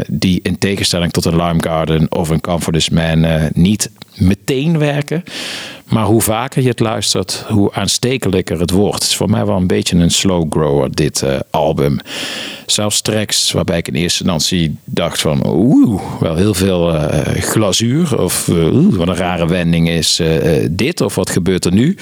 [0.07, 5.23] die in tegenstelling tot een Lime Garden of een Comfortless Man niet meteen werken.
[5.93, 8.93] Maar hoe vaker je het luistert, hoe aanstekelijker het wordt.
[8.93, 11.99] Het is voor mij wel een beetje een slow grower, dit uh, album.
[12.65, 15.47] Zelfs tracks waarbij ik in eerste instantie dacht van...
[15.47, 18.21] oeh, wel heel veel uh, glazuur.
[18.21, 20.21] Of oeh, wat een rare wending is
[20.69, 21.01] dit.
[21.01, 21.97] Of wat gebeurt er nu?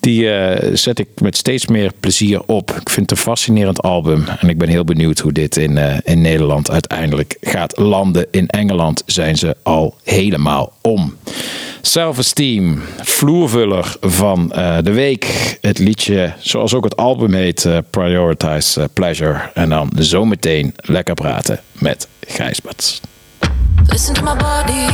[0.00, 0.30] Die
[0.72, 2.70] zet ik met steeds meer plezier op.
[2.70, 4.24] Ik vind het een fascinerend album.
[4.40, 8.26] En ik ben heel benieuwd hoe dit in, in Nederland uiteindelijk gaat landen.
[8.30, 11.14] In Engeland zijn ze al helemaal om.
[11.80, 15.58] Self-Esteem, vloervuller van uh, de week.
[15.60, 19.50] Het liedje, zoals ook het album heet, uh, Prioritize uh, Pleasure.
[19.54, 23.00] En dan zometeen lekker praten met Gijsbert.
[23.86, 24.86] Listen to my body.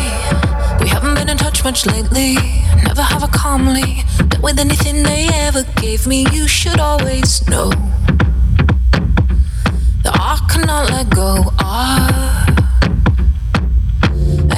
[0.79, 2.39] We haven't been in touch much lately.
[2.83, 6.17] Never have a calmly dealt with anything they ever gave me.
[6.17, 7.73] You should always know
[10.03, 11.53] that I cannot let go.
[11.59, 12.64] I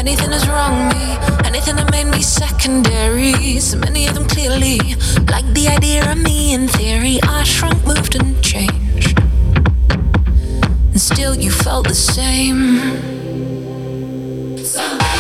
[0.07, 3.59] Anything is wrong me, anything that made me secondary.
[3.59, 4.79] So many of them clearly,
[5.27, 7.19] like the idea of me in theory.
[7.25, 9.19] I shrunk, moved, and changed.
[10.93, 12.79] And still you felt the same.
[14.59, 15.16] Somebody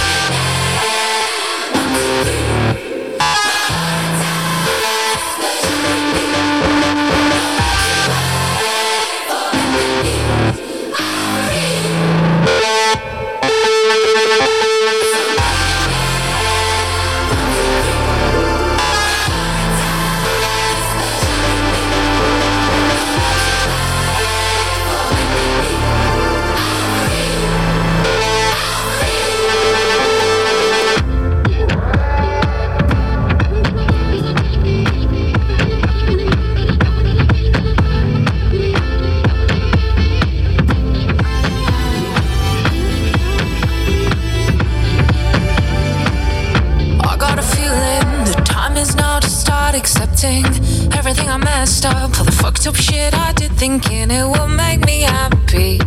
[51.66, 55.80] messed up, all the fucked up shit I did, thinking it would make me happy.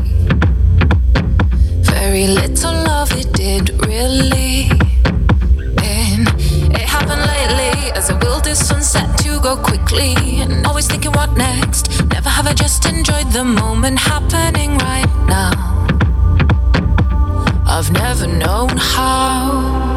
[1.94, 4.68] Very little love it did, really.
[5.82, 6.28] And
[6.76, 10.16] it happened lately, as I willed this sunset to go quickly.
[10.42, 11.84] And always thinking, what next?
[12.12, 15.54] Never have I just enjoyed the moment happening right now.
[17.66, 19.89] I've never known how.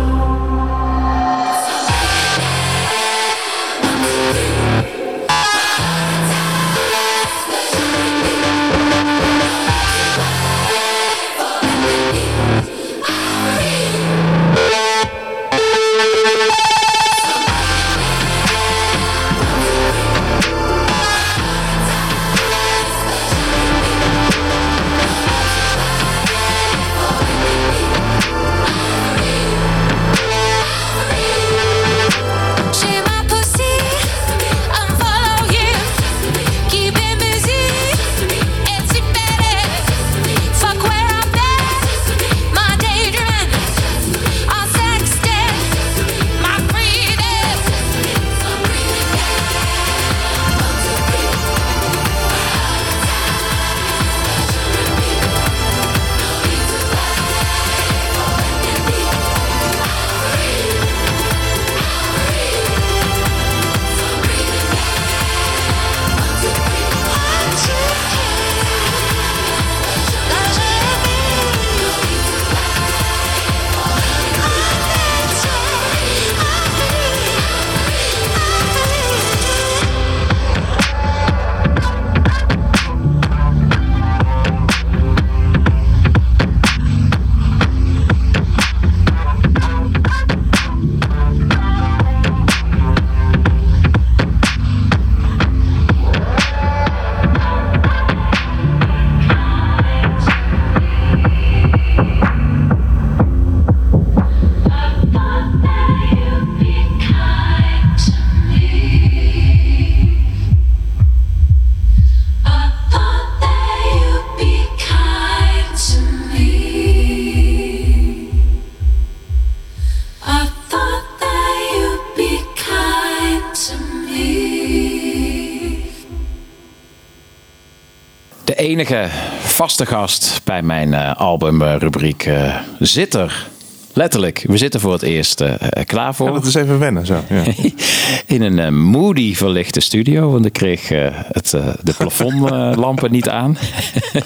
[128.90, 129.08] Enige
[129.40, 133.46] vaste gast bij mijn uh, albumrubriek uh, zit er.
[133.92, 135.54] Letterlijk, we zitten voor het eerst uh,
[135.86, 136.26] klaar voor.
[136.26, 137.20] Ja, dat is even wennen zo.
[137.28, 137.42] Ja.
[138.34, 141.06] In een uh, moody verlichte studio, want ik kreeg uh,
[141.52, 143.58] het, de plafondlampen niet aan.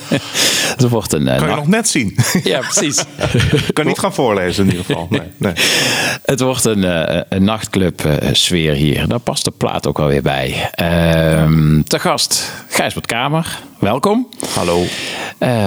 [0.77, 2.17] het wordt een, kan je nog net zien.
[2.43, 3.05] ja, precies.
[3.67, 5.07] ik kan niet gaan voorlezen in ieder geval.
[5.11, 5.53] Nee, nee.
[6.25, 6.83] Het wordt een,
[7.35, 9.09] een nachtclub sfeer hier.
[9.09, 10.71] Daar past de plaat ook wel weer bij.
[10.71, 14.29] Ehm, te gast Gijsbert Kamer, welkom.
[14.55, 14.85] Hallo.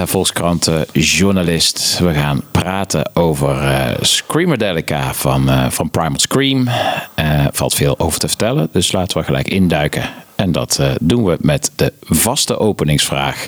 [0.04, 1.98] Volkskrant journalist.
[1.98, 6.68] We gaan praten over Screamadelica van, uh, van Primal Scream.
[6.68, 10.02] Uh, valt veel over te vertellen, dus laten we gelijk induiken.
[10.34, 13.46] En dat uh, doen we met de vaste openingsvraag.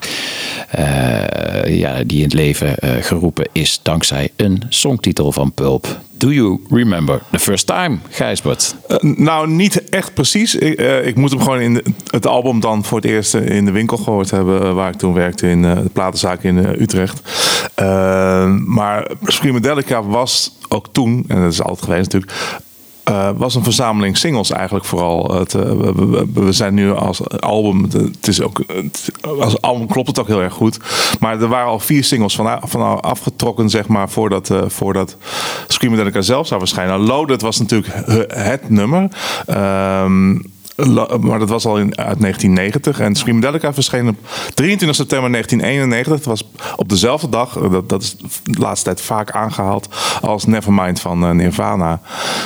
[1.66, 6.00] ja, die in het leven geroepen is dankzij een songtitel van Pulp.
[6.22, 8.74] Do you remember the first time, Gijsbert?
[9.00, 10.54] nou, niet echt precies.
[10.54, 13.96] Ik, ik moet hem gewoon in het album dan voor het eerst in de winkel
[13.96, 14.74] gehoord hebben.
[14.74, 17.20] Waar ik toen werkte in de platenzaak in Utrecht.
[18.66, 22.32] maar Screamadelica was ook toen, en dat is altijd geweest natuurlijk,
[23.10, 25.34] uh, was een verzameling singles eigenlijk vooral.
[25.34, 25.62] Het, uh,
[26.34, 28.64] we, zijn nu als album, het is ook,
[29.40, 30.78] als album klopt het ook heel erg goed.
[31.20, 35.16] Maar er waren al vier singles van, van afgetrokken, zeg maar, voordat, uh, voordat
[35.66, 36.98] Screamer zelf zou verschijnen.
[36.98, 37.94] Loaded was natuurlijk
[38.34, 39.08] het nummer.
[39.46, 40.38] Ehm,
[41.20, 43.00] maar dat was al in, uit 1990.
[43.00, 44.16] En Screamadelica verscheen op
[44.54, 46.14] 23 september 1991.
[46.14, 49.88] Het was op dezelfde dag, dat, dat is de laatste tijd vaak aangehaald,
[50.20, 52.00] als Nevermind van uh, Nirvana.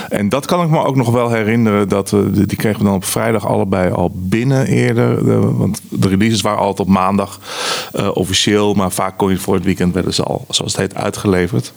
[0.08, 1.88] En dat kan ik me ook nog wel herinneren.
[1.88, 5.24] Dat, die kregen we dan op vrijdag allebei al binnen eerder.
[5.58, 7.40] want de releases waren altijd op maandag
[7.94, 8.74] uh, officieel.
[8.74, 11.72] Maar vaak kon je voor het weekend werden ze al, zoals het heet, uitgeleverd.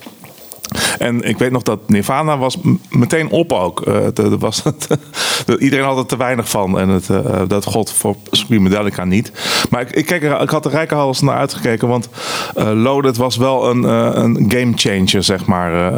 [0.99, 2.57] En ik weet nog dat Nirvana was
[2.89, 3.87] meteen op ook.
[3.87, 4.63] Uh, was
[5.59, 6.79] iedereen had er te weinig van.
[6.79, 9.31] En het, uh, dat god voor Screamadelica niet.
[9.69, 11.87] Maar ik, ik, kijk, ik had er rijke hals naar uitgekeken.
[11.87, 12.09] Want
[12.57, 13.83] uh, Loaded was wel een,
[14.23, 15.93] een game changer, zeg maar.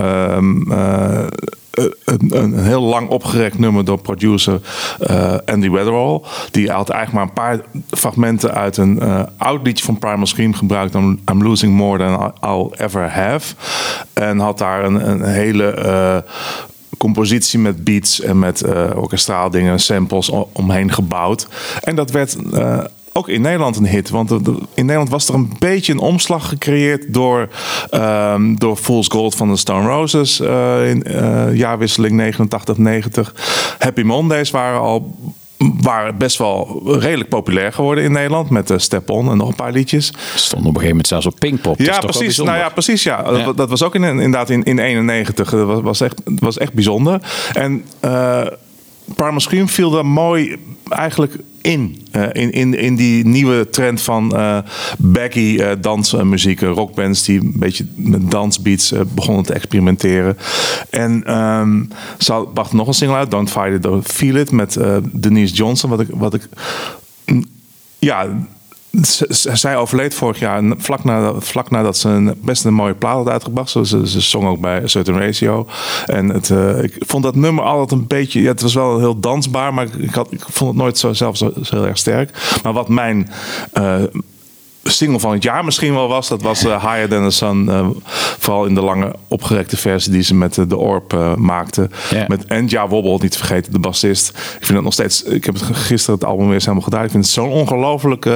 [1.81, 4.61] Ehm, een, een, heel lang opgerekt nummer door producer
[5.09, 6.21] uh, Andy Weatherall.
[6.51, 10.53] Die had eigenlijk maar een paar fragmenten uit een uh, oud liedje van Primal Scream
[10.53, 10.93] gebruikt.
[10.95, 13.55] I'm Losing More Than I'll Ever Have.
[14.13, 16.23] En had daar een, een hele
[16.97, 21.47] compositie met beats en met uh, orkestraal dingen, samples omheen gebouwd.
[21.81, 22.37] En dat werd
[23.13, 24.09] ook in Nederland een hit.
[24.09, 24.31] Want
[24.73, 27.49] in Nederland was er een beetje een omslag gecreëerd door,
[27.91, 33.31] um, door Fool's Gold van de Stone Roses uh, in uh, jaarwisseling 89-90.
[33.77, 35.15] Happy Mondays waren al
[35.81, 38.49] waren best wel redelijk populair geworden in Nederland.
[38.49, 40.13] Met Step On en nog een paar liedjes.
[40.35, 41.79] Stond op een gegeven moment zelfs op Pinkpop.
[41.79, 42.37] Ja, precies.
[42.37, 43.03] Nou ja, precies.
[43.03, 43.23] Ja.
[43.25, 43.43] ja.
[43.43, 45.49] Dat, dat, was ook in, inderdaad in, in 91.
[45.49, 47.21] Dat was, was, echt, was echt bijzonder.
[47.53, 48.45] En uh,
[49.15, 50.57] Primal Scream viel daar mooi
[50.89, 52.07] eigenlijk in.
[52.15, 54.57] Uh, in, in, in die nieuwe trend van uh,
[54.97, 56.61] baggy uh, dansmuziek.
[56.61, 60.37] rockbands die een beetje met dansbeats begonnen te experimenteren.
[60.89, 61.89] En um,
[62.71, 64.77] nog een single uit, Don't Fight It, Don't Feel It, met
[65.11, 65.89] Denise Johnson.
[65.89, 66.49] Wat ik, wat ik
[67.99, 68.27] ja,
[69.53, 73.29] zij overleed vorig jaar, vlak, na, vlak nadat ze een, best een mooie plaat had
[73.29, 73.69] uitgebracht.
[73.69, 75.67] Ze, ze, ze zong ook bij Certain Ratio.
[76.05, 78.41] En het, uh, ik vond dat nummer altijd een beetje...
[78.41, 81.37] Ja, het was wel heel dansbaar, maar ik, had, ik vond het nooit zo, zelf
[81.37, 82.59] zo, heel erg sterk.
[82.63, 83.29] Maar wat mijn...
[83.73, 84.03] Uh,
[84.83, 86.27] single van het jaar misschien wel was.
[86.27, 87.65] Dat was uh, Higher Than The Sun.
[87.69, 87.87] Uh,
[88.39, 91.89] vooral in de lange opgerekte versie die ze met uh, de Orb maakte.
[92.09, 92.27] Yeah.
[92.27, 94.29] Met en Ja Wobble, niet te vergeten, de bassist.
[94.29, 95.23] Ik vind het nog steeds...
[95.23, 97.03] Ik heb het gisteren het album weer eens helemaal gedaan.
[97.03, 98.29] Ik vind het zo'n ongelooflijk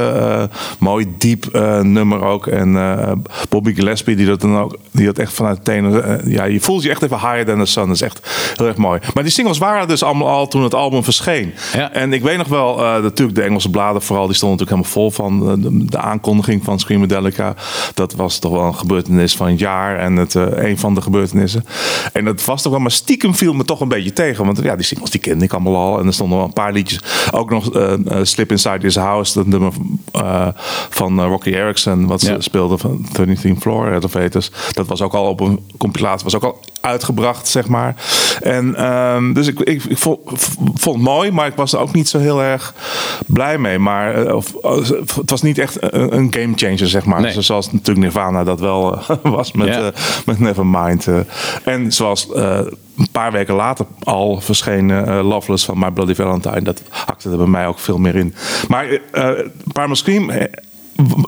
[0.80, 2.48] mooi, diep nummer ook.
[2.48, 4.78] En Bobby Gillespie, die dat dan ook...
[4.92, 6.22] Die dat echt vanuit tenen...
[6.30, 7.86] ja, je voelt je echt even Higher Than The Sun.
[7.86, 9.00] Dat is echt heel erg mooi.
[9.14, 11.54] Maar die singles waren dus allemaal al toen het album verscheen.
[11.92, 12.78] En ik weet nog wel...
[13.02, 16.64] natuurlijk de Engelse bladen vooral, die stonden natuurlijk helemaal vol van de, de aankondiging aankondiging
[16.64, 17.56] van Screamadelica.
[17.94, 19.98] Dat was toch wel een gebeurtenis van een jaar.
[19.98, 21.66] En het, uh, een van de gebeurtenissen.
[22.14, 24.46] En het was toch wel, maar stiekem viel me toch een beetje tegen.
[24.46, 26.00] Want ja, die singles die kende ik allemaal al.
[26.00, 27.00] En er stonden wel een paar liedjes.
[27.32, 29.34] Ook nog uh, Slip Inside This House.
[29.34, 29.72] Dat nummer
[30.90, 32.08] van Rocky Erickson.
[32.08, 34.52] Wat ze speelde van 13 Floor Elevators.
[34.72, 36.24] Dat was ook al op een compilatie.
[36.24, 37.96] Was ook al uitgebracht, zeg maar.
[38.42, 40.20] En um, dus ik, ik, ik vond,
[40.74, 41.32] vond, het mooi.
[41.32, 42.74] Maar ik was er ook niet zo heel erg
[43.28, 43.80] blij mee.
[43.80, 44.54] Maar of,
[45.16, 47.22] het was niet echt een, een game changer, zeg maar.
[47.22, 47.42] Nee.
[47.42, 49.88] Zoals natuurlijk Nirvana dat wel uh, was met, uh,
[50.26, 51.08] met Nevermind.
[51.08, 51.20] Uh.
[51.64, 56.62] En zoals een paar weken later al verscheen Loveless van My Bloody Valentine.
[56.62, 58.36] Dat hakte er bij mij ook veel meer in.
[58.68, 59.00] Maar uh,
[59.74, 60.32] Primal Scream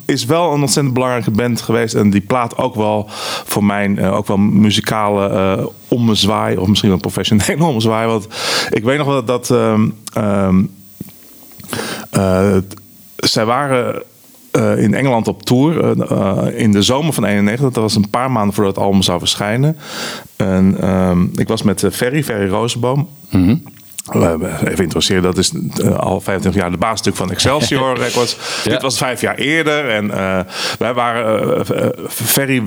[0.06, 1.96] is wel een ontzettend belangrijke band geweest.
[1.96, 3.06] En die plaat ook wel
[3.46, 6.58] voor mijn uh, ook wel muzikale uh, ommezwaai.
[6.58, 8.08] Of misschien wel professionele ommezwaai.
[8.08, 8.28] Want
[8.70, 9.50] ik weet nog wel dat...
[9.50, 10.76] Um, um,
[12.12, 12.58] uh,
[13.16, 14.04] zij waren
[14.58, 17.66] eh, in Engeland op tour eh, eh, in de zomer van 91.
[17.66, 19.78] Dat was een paar maanden voordat het album zou verschijnen.
[20.36, 23.08] En ehm, ik was met Ferry, Ferry Rozenboom.
[23.32, 23.52] Uh,
[24.16, 28.38] even introduceren, dat is uh, al 25 jaar de baas natuurlijk van Excelsior Records.
[28.64, 28.72] Ja.
[28.72, 29.90] Dit was vijf jaar eerder.
[29.90, 30.40] En uh,
[30.80, 31.66] wij waren.
[31.72, 32.64] Uh, Ferry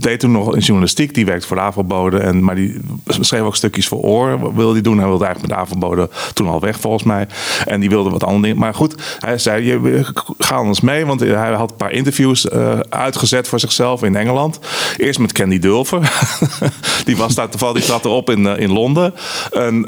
[0.00, 1.14] deed toen nog in journalistiek.
[1.14, 2.18] Die werkte voor de Avelbode.
[2.18, 4.54] En, maar die schreef ook stukjes voor oor.
[4.54, 4.98] Wilde hij doen.
[4.98, 7.26] Hij wilde eigenlijk met de Avelbode toen al weg volgens mij.
[7.64, 8.58] En die wilde wat andere dingen.
[8.58, 10.04] Maar goed, hij zei: je,
[10.38, 11.06] Ga anders mee.
[11.06, 12.50] Want hij had een paar interviews
[12.88, 14.58] uitgezet voor zichzelf in Engeland.
[14.96, 16.12] Eerst met Candy Dulfer.
[17.04, 17.76] die was daar toevallig.
[17.76, 19.14] Die trad erop in, in Londen.
[19.52, 19.84] En.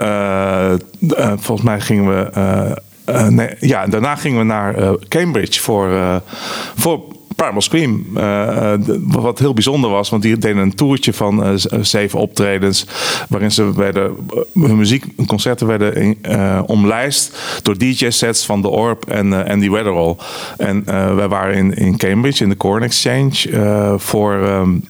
[1.01, 2.31] Uh, volgens mij gingen we.
[2.36, 4.74] Uh, uh, nee, ja, daarna gingen we naar
[5.09, 6.20] Cambridge voor,
[6.77, 7.01] voor
[7.36, 8.05] Primal Scream.
[9.03, 12.86] wat heel bijzonder was, want die deden een toertje van zeven optredens.
[13.28, 14.16] Waarin ze werden,
[14.55, 16.16] hun muziekconcerten werden
[16.66, 20.16] omlijst door DJ-sets van The Orb en Andy Weatherall.
[20.57, 20.85] En
[21.16, 24.85] wij waren in, in Cambridge in de Corn Exchange voor, um,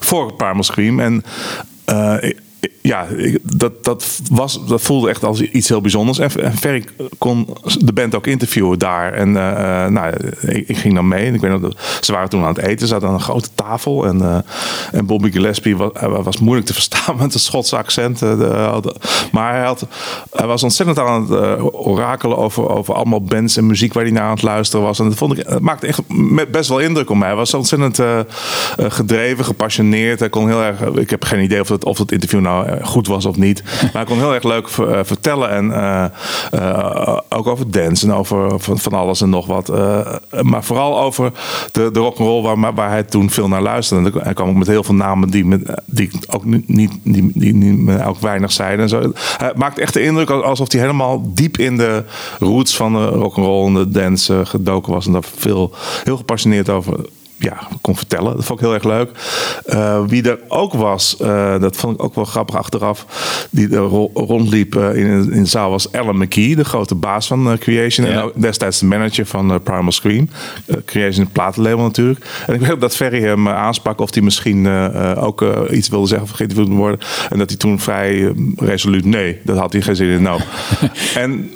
[0.00, 1.00] voor Primal Scream.
[1.00, 1.24] En
[2.82, 3.06] ja,
[3.42, 6.18] dat, dat, was, dat voelde echt als iets heel bijzonders.
[6.18, 6.84] En, Ferry
[7.18, 9.12] kon de band ook interviewen daar.
[9.12, 11.26] En uh, nou, ik, ging dan mee.
[11.26, 12.86] En ik weet nog, ze waren toen aan het eten.
[12.86, 14.06] Ze hadden aan een grote tafel.
[14.06, 14.36] En, uh,
[14.92, 15.90] en Bobby Gillespie was,
[16.22, 18.20] was, moeilijk te verstaan met een Schotse accent.
[19.32, 19.86] Maar hij, had,
[20.32, 24.22] hij was ontzettend aan het orakelen over, over allemaal bands en muziek waar hij naar
[24.22, 24.98] aan het luisteren was.
[24.98, 26.02] En dat vond ik, het maakte echt
[26.50, 27.28] best wel indruk op mij.
[27.28, 27.98] Hij was ontzettend
[28.76, 30.20] gedreven, gepassioneerd.
[30.20, 32.49] Hij kon heel erg, ik heb geen idee of het, of het interview nou
[32.82, 33.62] goed was of niet.
[33.80, 35.50] Maar hij kon heel erg leuk uh, vertellen.
[35.50, 35.64] En
[36.54, 39.68] uh, ook over dance en over van, van alles en nog wat.
[40.42, 41.32] maar vooral over
[41.72, 44.10] de, de rock'n'roll waar, waar hij toen veel naar luisterde.
[44.10, 48.04] En hij kwam ook met heel veel namen die, met, die ook niet, die, die
[48.06, 48.80] ook weinig zeiden.
[48.80, 49.12] En zo.
[49.36, 52.04] Hij maakt echt de indruk alsof hij helemaal diep in de
[52.38, 55.06] roots van de rock'n'roll en de dance gedoken was.
[55.06, 55.74] En daar veel,
[56.04, 56.94] heel gepassioneerd over
[57.40, 58.36] ja, kon vertellen.
[58.36, 59.10] Dat vond ik heel erg leuk.
[59.66, 63.06] Uh, wie er ook was, uh, dat vond ik ook wel grappig achteraf,
[63.50, 63.82] die er
[64.14, 68.06] rondliep uh, in, in de zaal was Alan McKee, de grote baas van Creation.
[68.06, 68.12] Ja.
[68.12, 70.28] En ook destijds de manager van Primal Scream.
[70.84, 72.26] Creation platenlabel natuurlijk.
[72.46, 74.68] En ik weet dat Ferry hem aansprak of hij misschien
[75.16, 77.00] ook iets wilde zeggen of geïnterviewd wilde worden.
[77.30, 80.22] En dat hij toen vrij resoluut nee, dat had hij geen zin in.
[80.22, 80.40] Nou.
[81.14, 81.50] en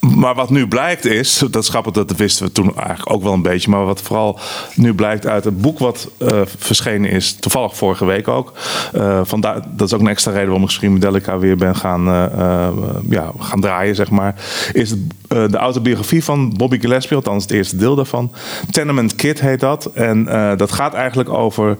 [0.00, 3.42] maar wat nu blijkt is, dat grappig, dat wisten we toen eigenlijk ook wel een
[3.42, 3.70] beetje.
[3.70, 4.38] Maar wat vooral
[4.74, 8.52] nu blijkt uit het boek wat uh, verschenen is, toevallig vorige week ook.
[8.94, 12.08] Uh, vandaar, dat is ook een extra reden waarom ik misschien Medelica weer ben gaan,
[12.08, 12.68] uh,
[13.08, 14.34] ja, gaan draaien, zeg maar.
[14.72, 14.94] Is
[15.28, 18.32] de autobiografie van Bobby Gillespie, althans het eerste deel daarvan.
[18.70, 19.90] Tenement Kid heet dat.
[19.94, 20.24] En
[20.56, 21.76] dat gaat eigenlijk over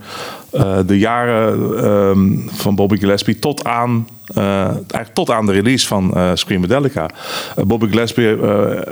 [0.87, 6.31] de jaren um, van Bobby Gillespie tot aan eigenlijk tot aan de release van uh,
[6.35, 7.11] Screamadelica.
[7.59, 8.37] Uh, Bobby Gillespie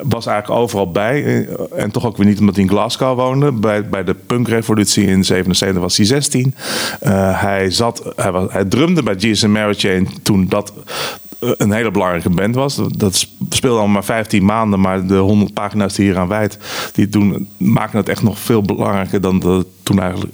[0.02, 1.48] was eigenlijk overal bij.
[1.76, 3.52] en toch ook weer niet omdat hij in Glasgow woonde.
[3.52, 6.54] Bij, bij de punkrevolutie in 77 was hij 16.
[7.32, 10.72] hij, zat, hij, was, hij drumde bij Jesus and Mary Chain toen dat
[11.38, 12.80] een hele belangrijke band was.
[12.96, 16.58] Dat speelde al maar 15 maanden, maar de 100 pagina's die hier aan wijd,
[16.92, 20.32] die doen, maken het echt nog veel belangrijker dan dat toen eigenlijk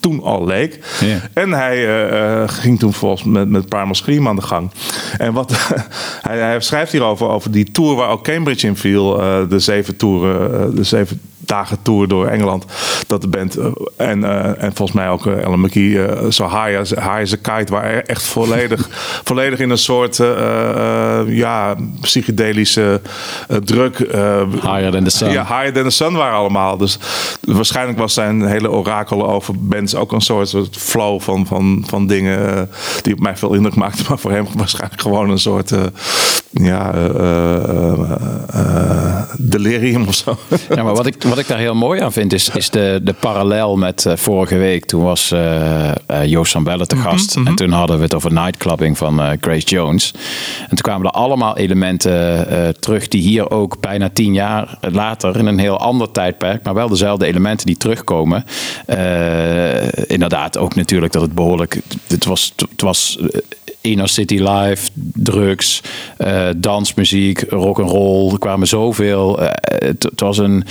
[0.00, 0.78] toen al leek.
[1.00, 1.20] Yeah.
[1.32, 4.70] En hij uh, ging toen volgens met, met Primal Scream aan de gang.
[5.18, 5.52] En wat
[6.28, 9.20] hij, hij, schrijft hierover, over die tour waar ook Cambridge in viel.
[9.20, 12.64] Uh, de zeven toeren, de zeven dagen tour door Engeland.
[13.06, 13.58] Dat de band
[13.96, 17.56] en, uh, en volgens mij ook uh, Ellen McKee zo high as, high as a
[17.56, 18.88] kite waar echt volledig,
[19.24, 20.16] volledig in een soort
[21.26, 23.00] ja, psychedelische
[23.64, 23.98] druk.
[23.98, 25.30] higher than the sun.
[25.30, 26.76] Ja, higher than the sun waren allemaal.
[26.76, 26.98] Dus
[27.40, 32.06] waarschijnlijk was zijn hele orakelen over bands ook een soort, soort flow van, van, van
[32.06, 32.70] dingen
[33.02, 34.04] die op mij veel indruk maakten.
[34.08, 35.72] Maar voor hem waarschijnlijk gewoon een soort
[36.50, 36.92] ja,
[39.38, 40.36] delirium of zo.
[40.74, 43.12] Ja, maar wat ik, wat ik daar heel mooi aan vind, is, is de, de
[43.12, 44.84] parallel met uh, vorige week.
[44.84, 47.36] Toen was uh, uh, Joost Sambelle te gast.
[47.36, 47.50] Mm -hmm.
[47.50, 50.12] En toen hadden we het over nightclubbing van Grace Jones.
[50.60, 55.46] En toen kwamen er allemaal elementen terug die hier ook bijna tien jaar later, in
[55.46, 58.44] een heel ander tijdperk, maar wel dezelfde elementen die terugkomen.
[60.06, 61.80] inderdaad, ook natuurlijk dat het behoorlijk.
[62.06, 63.18] Het was, het was
[63.90, 65.82] Inner City Live, drugs,
[66.18, 68.32] uh, dansmuziek, rock and roll.
[68.32, 69.42] Er kwamen zoveel.
[69.42, 70.64] Uh, het, was een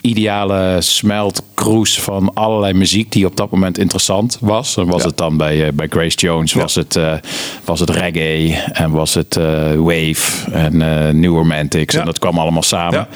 [0.00, 4.76] ideale smeltkroes van allerlei muziek die op dat moment interessant was.
[4.76, 5.08] En was ja.
[5.08, 6.60] het dan bij, bij Grace Jones, ja.
[6.60, 6.98] was, het,
[7.64, 9.34] was het reggae en was het
[9.76, 10.76] wave en
[11.20, 11.94] New Romantics.
[11.94, 12.00] Ja.
[12.00, 13.08] En dat kwam allemaal samen.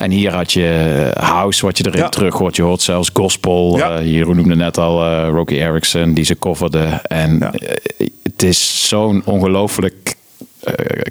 [0.00, 2.08] En hier had je house, wat je erin ja.
[2.08, 2.56] terug hoort.
[2.56, 3.76] Je hoort zelfs gospel.
[3.76, 3.98] Ja.
[3.98, 7.00] Uh, hier noemde net al uh, Rocky Erickson, die ze coverde.
[7.02, 7.52] En ja.
[7.52, 10.14] uh, het is zo'n ongelooflijk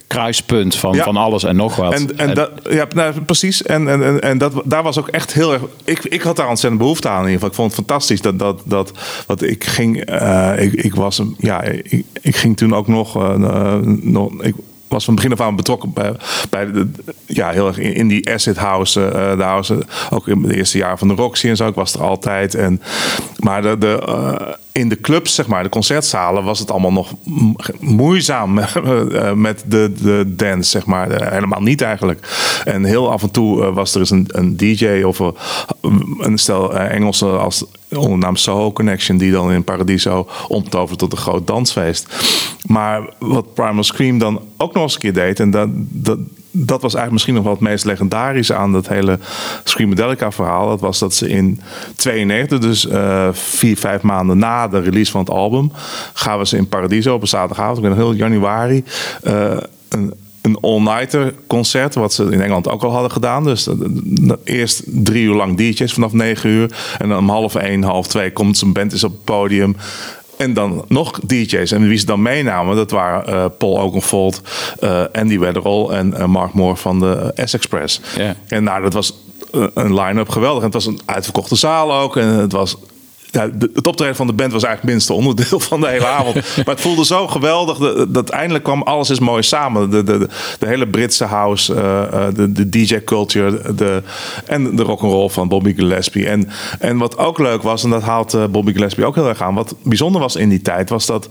[0.08, 1.04] kruispunt van, Ja.
[1.04, 1.94] van alles en nog wat.
[1.94, 3.64] En, en dat, ja, nou, precies.
[3.64, 5.62] En, en, en, en dat, daar was ook echt heel erg.
[5.84, 7.16] Ik, ik had daar ontzettend behoefte aan.
[7.24, 7.50] In ieder geval.
[7.50, 8.40] Ik vond het fantastisch dat.
[8.40, 8.92] dat, dat
[9.28, 10.06] want ik ging.
[10.06, 11.22] eh, ik, ik was.
[11.38, 13.16] Ja, ik, ik ging toen ook nog.
[13.16, 14.56] eh, eh, nog ik,
[14.90, 16.14] was van begin af aan betrokken bij,
[16.49, 16.90] bij de,
[17.26, 19.74] ja, heel erg in, die acid house, eh, de house.
[19.74, 21.68] eh, Ook in de eerste jaar van de Roxy en zo.
[21.68, 22.56] Ik was er altijd.
[22.56, 22.82] En,
[23.38, 27.14] maar de, de, eh, in de clubs, zeg maar, de concertzalen, was het allemaal nog
[27.80, 28.53] moeizaam
[29.36, 31.32] met de, de dance, zeg maar.
[31.34, 32.28] Helemaal niet eigenlijk.
[32.66, 35.36] En heel af en toe was er eens een, een DJ of een,
[36.20, 41.11] een stel Engelsen als onder de naam Soho Connection, die dan in Paradiso omtoverde tot
[41.11, 42.07] een groot dansfeest.
[42.68, 45.70] Maar wat Primal Scream dan ook nog eens een keer deed, en dat,
[46.52, 49.20] dat, was eigenlijk misschien nog wel het meest legendarische aan dat hele
[49.64, 50.68] Screamadelica verhaal.
[50.68, 51.61] Dat was dat ze in
[51.95, 55.72] 92, dus eh, vier, vijf maanden na de release van het album,
[56.14, 58.84] gaan ze in Paradiso op een zaterdagavond, ik ben heel januari,
[59.24, 59.57] eh,
[59.90, 60.14] een,
[60.50, 63.44] een all-nighter concert, wat ze in Engeland ook al hadden gedaan.
[63.44, 63.68] Dus
[64.04, 66.76] dat- eerst drie uur lang DJ's vanaf negen uur.
[67.00, 69.76] En dan om half één, half twee komt zijn band is op het podium.
[70.38, 71.72] En dan nog DJ's.
[71.72, 74.42] En wie ze dan meenamen, dat waren eh, Paul Oakenfold,
[74.80, 78.02] eh, Andy Weatherall en eh, Mark Moore van de S-Express.
[78.48, 79.14] En nou, dat was
[79.52, 80.60] eh, een line-up geweldig.
[80.60, 82.18] En het was een uitverkochte zaal ook.
[82.18, 82.76] En het was...
[83.31, 86.06] Ja, de- het optreden van de band was eigenlijk het minste onderdeel van de hele
[86.06, 86.35] avond.
[86.65, 87.77] maar het voelde zo geweldig.
[87.77, 89.89] Dat, dat eindelijk kwam alles is mooi samen.
[89.89, 90.27] De, de,
[90.60, 94.03] de, hele Britse house, eh, eh, de, de DJ-culture de,
[94.45, 96.27] en de rock'n'roll van Bobby Gillespie.
[96.27, 96.49] En,
[96.80, 99.53] en wat ook leuk was, en dat haalt eh, Bobby Gillespie ook heel erg aan.
[99.53, 101.30] Wat bijzonder was in die tijd, was dat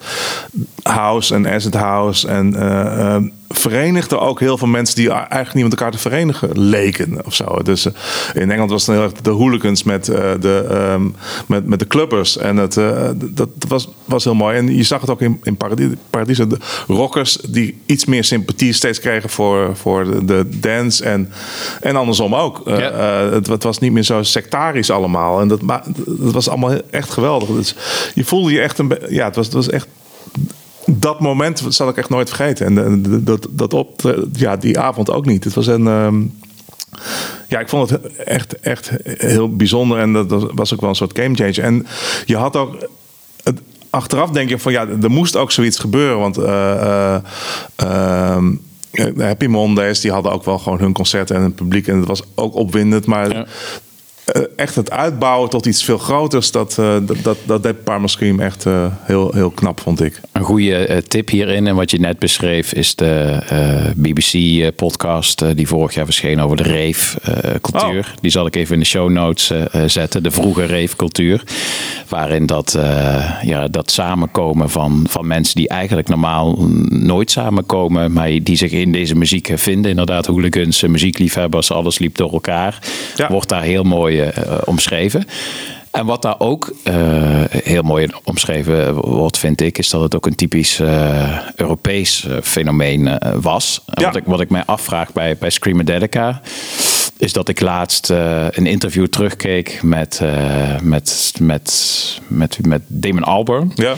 [0.83, 2.55] house en acid house en
[3.49, 7.63] verenigde ook heel veel mensen die eigenlijk niet met elkaar te verenigen leken of zo.
[7.63, 7.93] Dus eh,
[8.35, 11.09] in Engeland was het heel erg de hooligans met, eh, de, ehm,
[11.47, 12.37] met, met de clubbers.
[12.37, 14.57] En het, eh, dat was, was heel mooi.
[14.57, 15.57] En je zag het ook in, in
[16.11, 16.47] Paradiso.
[16.47, 21.05] De rockers die iets meer sympathie steeds kregen voor, voor de, de dance.
[21.05, 21.33] En,
[21.81, 22.63] en andersom ook.
[22.65, 25.41] Het, het was niet meer zo sectarisch allemaal.
[25.41, 25.61] En dat,
[26.07, 27.49] dat was allemaal echt geweldig.
[27.49, 27.75] Dus
[28.15, 28.99] je voelde je echt een...
[29.09, 29.87] Ja, het was, het was echt
[30.91, 32.67] dat moment zal ik echt nooit vergeten.
[32.67, 35.45] En eh, dat, dat op, ja, die avond ook niet.
[35.45, 35.87] Het was een.
[35.87, 36.23] ehm,
[37.49, 39.99] ja, ik vond het echt, echt heel bijzonder.
[39.99, 41.63] En dat was ook wel een soort gamechanger.
[41.63, 41.87] En
[42.25, 42.89] je had ook.
[43.43, 43.61] Het,
[43.91, 46.19] achteraf denk je van ja, er moest ook zoiets gebeuren.
[46.19, 46.37] Want.
[46.39, 47.23] eh, eh,
[47.77, 48.55] ehm,
[49.19, 51.87] Happy Mondays, die hadden ook wel gewoon hun concerten en een publiek.
[51.89, 53.07] En het was ook opwindend.
[53.07, 53.47] Maar Ja.
[54.29, 58.07] Eh, echt het uitbouwen tot iets veel groters, dat, eh, dat, dat, dat deed Parma
[58.07, 60.21] Scream echt eh, heel, heel knap, vond ik.
[60.33, 63.39] Een goede tip hierin, en wat je net beschreef, is de
[63.97, 67.99] BBC-podcast die vorig jaar verscheen over de rave-cultuur.
[67.99, 68.21] Oh.
[68.21, 69.53] Die zal ik even in de show notes
[69.87, 70.23] zetten.
[70.23, 71.43] De vroege rave-cultuur.
[72.09, 72.79] Waarin dat,
[73.43, 76.57] ja, dat samenkomen van, van mensen die eigenlijk normaal
[76.89, 79.91] nooit samenkomen, maar die zich in deze muziek vinden.
[79.91, 82.79] Inderdaad, hooligans, muziekliefhebbers, alles liep door elkaar.
[83.17, 83.29] Ja.
[83.29, 85.27] Wordt daar heel mooi eh, omschreven.
[85.91, 86.95] En wat daar ook eh,
[87.49, 93.19] heel mooi omschreven wordt, vind ik, is dat het ook een typisch eh, Europees fenomeen
[93.41, 93.83] was.
[93.87, 94.05] Ja.
[94.05, 96.41] Wat, ik, wat ik mij afvraag bij, bij Screamadelica,
[97.17, 98.09] is dat ik laatst
[98.51, 100.21] een interview terugkeek met,
[100.83, 103.73] met, met, met, met Damon Albarn.
[103.75, 103.95] Ja.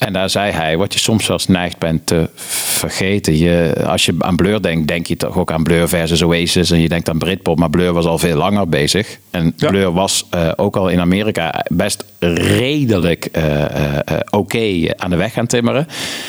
[0.00, 3.38] En daar zei hij, wat je soms wel eens neigt bent te vergeten.
[3.38, 6.70] Je, als je aan Blur denkt, denk je toch ook aan Blur versus Oasis.
[6.70, 9.18] En je denkt aan Britpop, maar Blur was al veel langer bezig.
[9.30, 9.68] En Ja.
[9.68, 13.64] Blur was eh, ook al in Amerika best redelijk eh,
[13.96, 14.00] eh,
[14.30, 15.86] oké aan de weg gaan timmeren.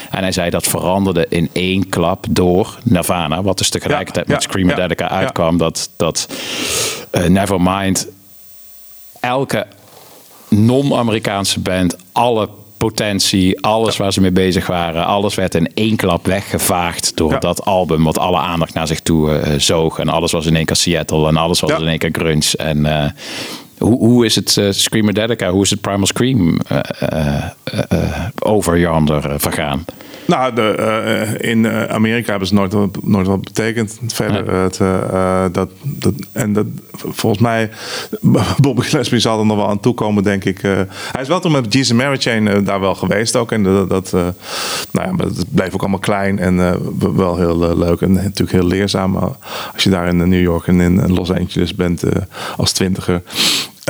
[0.10, 3.44] En hij zei dat veranderde in één klap door Nirvana.
[3.44, 5.20] Wat dus tegelijkertijd Ja, met ja, Screamadelica ja, ja.
[5.20, 5.58] uitkwam.
[5.58, 6.28] Dat, dat
[7.28, 8.08] Nevermind
[9.20, 9.68] elke
[10.50, 12.50] non-Amerikaanse band, alle
[12.88, 17.66] potentie, alles waar ze mee bezig waren, alles werd in één klap weggevaagd door dat
[17.66, 20.00] album, wat alle aandacht naar zich toe eh, zoog.
[20.00, 22.58] En alles was in één keer Seattle en alles was in één keer grunge.
[22.58, 23.10] En eh,
[23.82, 29.34] hoe, hoe is het uh, Screamadelica, hoe is het Primal Scream eh, eh, over eh,
[29.38, 29.86] vergaan?
[30.26, 34.00] Nou, de, in Amerika hebben ze nooit, wat- nooit wat betekend.
[34.08, 34.62] Verder, Ja.
[34.62, 34.78] het,
[35.54, 37.70] dat, dat, en dat, volgens mij,
[38.62, 40.62] Bobby Gillespie zal er nog wel aan toekomen, denk ik.
[40.62, 43.52] Hij is wel toen met Jesus Mary Chain daar wel geweest ook.
[43.52, 46.58] En dat, dat, nou ja, maar het bleef ook allemaal klein en
[47.16, 48.02] wel heel leuk.
[48.02, 49.16] En natuurlijk heel leerzaam
[49.74, 52.04] als je daar in New York en in Los Angeles bent
[52.58, 53.22] als twintiger.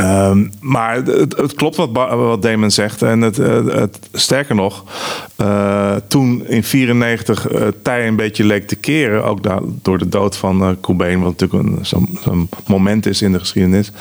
[0.02, 3.02] Ehm, maar het, het klopt wat, wat Damon zegt.
[3.02, 4.84] En het, het, het- sterker nog,
[5.36, 10.10] eh, toen in 94 eh tij een beetje leek te keren, ook da- door de
[10.10, 13.92] dood van eh Cobain, wat natuurlijk een- zo'n zo'n moment is in de geschiedenis.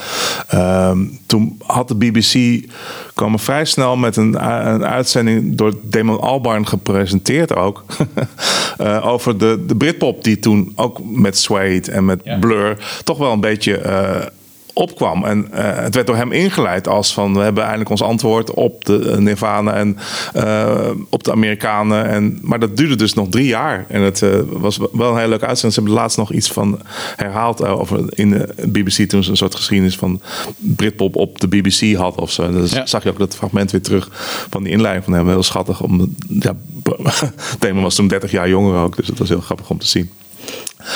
[0.47, 2.65] Ehm, toen had de BBC
[3.13, 4.33] kwam vrij snel met een,
[4.67, 7.85] een uitzending door Damon Albarn gepresenteerd ook.
[8.77, 13.31] eh, over de, de Britpop die toen ook met Suede en met Blur toch wel
[13.31, 14.25] een beetje eh,
[14.73, 15.25] opkwam.
[15.25, 17.33] En eh, het werd door hem ingeleid als van...
[17.33, 19.97] we hebben eindelijk ons antwoord op de eh, Nirvana en
[20.33, 22.05] eh, op de Amerikanen.
[22.05, 23.85] En, maar dat duurde dus nog drie jaar.
[23.87, 25.73] En het was wel een hele leuke uitzending.
[25.73, 26.79] Ze hebben laatst nog iets van
[27.15, 29.09] herhaald over in de BBC...
[29.09, 30.21] toen ze een soort geschiedenis van
[30.57, 32.51] Britpop op de BBC had of zo.
[32.51, 34.09] Dus zag je ook dat fragment weer terug
[34.49, 35.27] van die inleiding van hem.
[35.27, 35.81] Heel schattig.
[35.81, 36.55] Om, ja,
[37.59, 38.95] Damon was toen 30 jaar jonger ook.
[38.95, 40.09] Dus dat was heel grappig om te zien.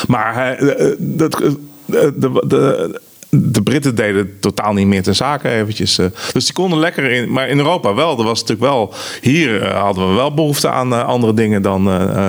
[0.08, 0.58] Maar hij,
[1.00, 1.42] dat,
[1.86, 3.02] de, de, de,
[3.44, 5.98] de Britten deden totaal niet meer ten zake eventjes.
[5.98, 6.06] eh.
[6.34, 7.32] Dus die konden lekker in.
[7.32, 8.18] Maar in Europa wel.
[8.18, 8.94] Er was natuurlijk wel.
[9.22, 11.84] Hier eh, hadden we wel behoefte aan eh, andere dingen dan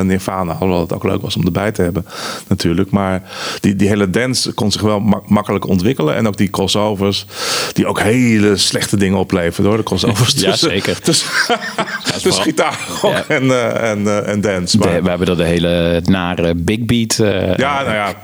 [0.06, 0.56] Nirvana.
[0.56, 2.06] Hoewel het ook leuk was om erbij te hebben,
[2.48, 2.90] natuurlijk.
[2.90, 3.22] Maar
[3.60, 6.14] die, die hele dance kon zich wel mak- makkelijk ontwikkelen.
[6.16, 7.26] En ook die crossovers.
[7.72, 9.76] Die ook hele slechte dingen opleverden hoor.
[9.76, 10.34] De crossovers.
[10.46, 11.00] Ja, tussen- zeker.
[11.00, 11.28] Tussen,
[12.22, 13.24] tussen gitaar Ja.
[13.28, 14.78] en, en, en dance.
[14.78, 17.16] De- Maar, we hebben er de hele nare big beat.
[17.56, 18.14] ja, nou ja,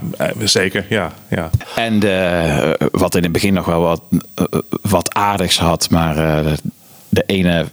[0.44, 0.86] zeker.
[0.88, 1.50] Ja, ja.
[1.76, 4.02] En de, wat in het begin nog wel wat,
[4.34, 4.44] eh,
[4.82, 6.52] wat aardigs had, maar eh,
[7.08, 7.66] de ene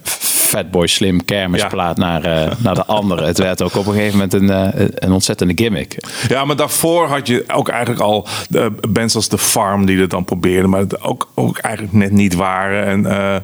[0.50, 3.26] Fatboy Slim kermisplaat naar, eh, naar de andere.
[3.26, 5.96] Het werd ook op een gegeven moment een, eh, een ontzettende gimmick.
[6.28, 10.10] Ja, maar daarvoor had je ook eigenlijk al de bands als The Farm die dat
[10.10, 12.84] dan probeerden, maar het ook, ook eigenlijk net niet waren.
[12.86, 13.36] En eh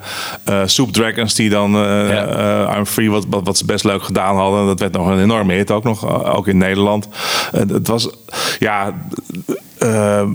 [0.45, 4.03] eh, Soup Dragons die dan eh eh, I'm Free, wat, wat, wat ze best leuk
[4.03, 4.66] gedaan hadden.
[4.66, 7.09] Dat werd nog een enorme hit, ook nog, eh, ook in Nederland.
[7.53, 8.09] Eh, het was,
[8.59, 8.95] ja...
[9.78, 10.27] eh,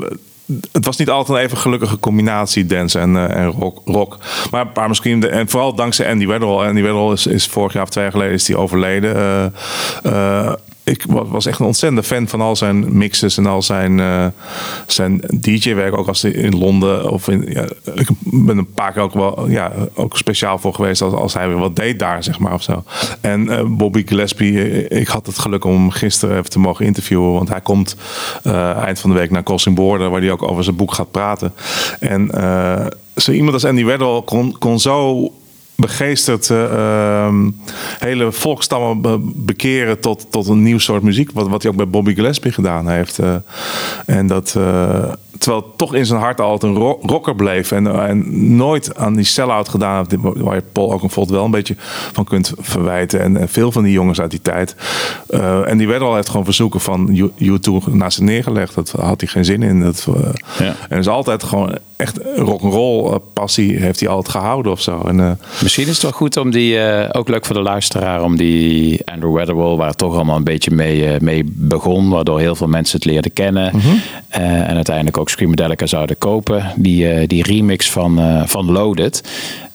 [0.72, 4.18] het was niet altijd een even gelukkige combinatie dance en, eh, en rock, rock.
[4.52, 6.68] Maar paar misschien en vooral dankzij Andy Weatherall.
[6.68, 9.16] Andy Weatherall is, is vorig jaar of twee jaar geleden is die overleden.
[9.16, 9.46] Eh,
[10.04, 10.54] eh,
[10.92, 14.26] ik wa- was echt een ontzettende fan van al zijn mixes en al zijn, eh,
[14.88, 15.98] zijn DJ-werk.
[15.98, 17.46] Ook als in Londen of in.
[17.50, 17.64] Ja,
[17.96, 21.48] ik ben een paar keer ook wel ja, ook speciaal voor geweest als, als hij
[21.48, 22.84] weer wat deed daar, zeg maar of zo.
[23.22, 27.32] En eh, Bobby Gillespie, eh, ik had het geluk om gisteren even te mogen interviewen,
[27.34, 27.96] want hij komt
[28.86, 31.54] eind van de week naar Crossing Border, waar hij ook over zijn boek gaat praten.
[32.00, 32.30] En
[33.16, 35.28] zo iemand als Andy Weddell kon, kon zo
[35.82, 37.50] begeesterd ehm,
[38.00, 41.32] hele volkstammen be- bekeren tot, tot een nieuw soort muziek.
[41.34, 43.20] Wat, wat hij ook bij Bobby Gillespie gedaan heeft.
[43.20, 43.36] eh.
[44.06, 45.12] en dat, eh,
[45.42, 47.72] terwijl het toch in zijn hart altijd een ro- rocker bleef.
[47.72, 50.22] En, eh, en nooit aan die sell-out gedaan heeft.
[50.22, 51.76] Waar je Paul ook een wel een beetje
[52.12, 53.22] van kunt verwijten.
[53.22, 54.76] En, veel van die jongens uit die tijd.
[55.30, 58.76] Eh, en die werden al heeft gewoon verzoeken van U2 naast zich neergelegd.
[58.76, 59.82] Dat had hij geen zin in.
[59.82, 60.08] Dat,
[60.58, 65.02] eh, En is altijd gewoon echt rock'n'roll passie heeft hij altijd gehouden of zo.
[65.08, 66.80] En, Misschien is het wel goed om die,
[67.12, 70.72] ook leuk voor de luisteraar, om die Andrew Weatherall, waar het toch allemaal een beetje
[70.72, 73.72] mee, mee begon, waardoor heel veel mensen het leerden kennen.
[74.28, 76.74] Eh, en uiteindelijk ook Screamadelica zouden kopen.
[76.76, 79.24] Die, eh, die remix van, eh, van Loaded.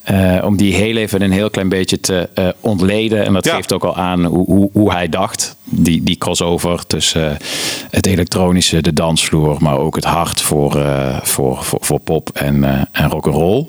[0.03, 3.25] Eh, om die heel even een heel klein beetje te eh, ontleden.
[3.25, 5.57] En dat geeft ook al aan hoe, hoe, hoe hij dacht.
[5.65, 7.37] Die, die crossover tussen
[7.91, 10.85] het elektronische, de dansvloer, maar ook het hart voor,
[11.23, 13.67] voor, voor, voor pop en, en rock'n'roll.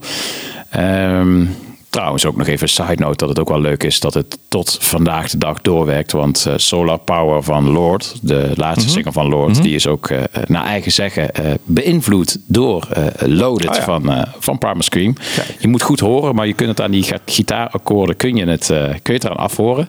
[0.70, 1.46] Ehm
[1.90, 4.38] Trouwens, ook nog even een side note dat het ook wel leuk is dat het
[4.48, 6.12] tot vandaag de dag doorwerkt.
[6.12, 8.94] Want eh, Solar Power van Lord, de laatste Mhm.
[8.94, 9.62] single van Lord, Mhm.
[9.62, 12.88] die is ook eh, naar eigen zeggen eh, beïnvloed door
[13.20, 13.82] Loaded Oh ja.
[13.84, 15.16] van, van Primal Scream.
[15.60, 18.78] Je moet goed horen, maar je kunt het aan die gitaarakkoorden kun je het, kun
[19.04, 19.88] je het eraan afhoren.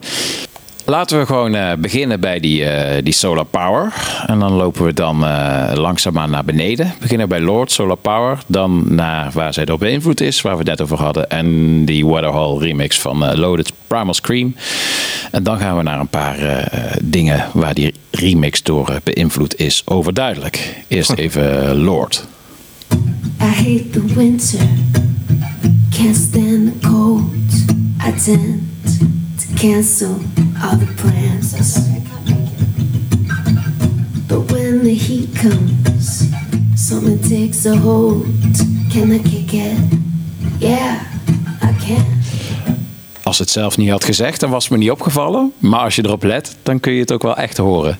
[0.89, 3.93] Laten we gewoon eh, beginnen bij die, eh, die Solar Power.
[4.27, 6.85] En dan lopen we dan eh, langzaamaan naar beneden.
[6.85, 8.39] We beginnen bij Lord Solar Power.
[8.47, 11.29] Dan naar waar zij door beïnvloed is, waar we het net over hadden.
[11.29, 14.55] En die Waterhall remix van eh, Loaded Primal Scream.
[15.31, 19.81] En dan gaan we naar een paar eh, dingen waar die remix door beïnvloed is
[19.85, 20.83] overduidelijk.
[20.87, 22.27] Eerst even Lord.
[23.41, 24.59] I hate the winter,
[25.97, 27.23] can't stand the cold.
[28.07, 29.18] I tend
[29.55, 30.17] cancel
[30.61, 31.79] all the plans.
[34.27, 36.29] But when the heat comes,
[36.75, 38.25] something takes a hold.
[38.91, 39.77] Can I kick it?
[40.59, 41.01] Yeah,
[41.61, 42.05] I can.
[43.23, 45.51] Als het zelf niet had gezegd, dan was het me niet opgevallen.
[45.57, 47.99] Maar als je erop let, dan kun je het ook wel echt horen.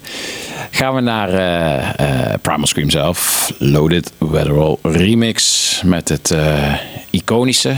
[0.71, 3.51] Gaan we naar eh, eh, Primal Scream zelf.
[3.57, 5.81] Loaded Weatherall Remix.
[5.85, 6.73] Met het eh,
[7.09, 7.75] iconische.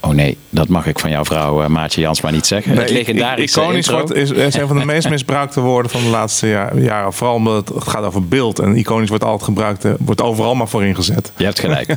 [0.00, 2.76] Oh nee, dat mag ik van jouw vrouw uh, Maatje Jansma niet zeggen.
[2.76, 3.94] het legendarische Iconisch intro.
[3.94, 7.12] wordt, is, is een van de meest misbruikte woorden van de laatste jaren.
[7.12, 8.58] Vooral omdat het gaat over beeld.
[8.58, 11.32] En iconisch wordt altijd gebruikt, eh, wordt overal maar voor ingezet.
[11.36, 11.96] Je hebt gelijk.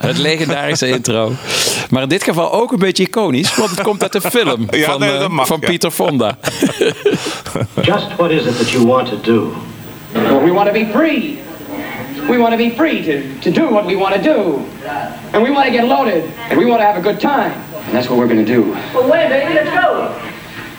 [0.00, 1.32] Het legendarische intro.
[1.90, 4.90] Maar in dit geval ook een beetje iconisch, want het komt uit de film Ja,
[4.90, 5.68] van, nee, eh, mag, van ja.
[5.68, 6.38] Pieter Fonda.
[7.82, 9.52] Just what is it that you want to do?
[10.12, 11.38] Well, we want to be free.
[12.28, 14.58] We want to be free to, to do what we want to do.
[15.32, 16.24] And we want to get loaded.
[16.50, 17.52] And we want to have a good time.
[17.52, 18.72] And that's what we're going to do.
[18.72, 20.14] Well, wait, baby, let's go.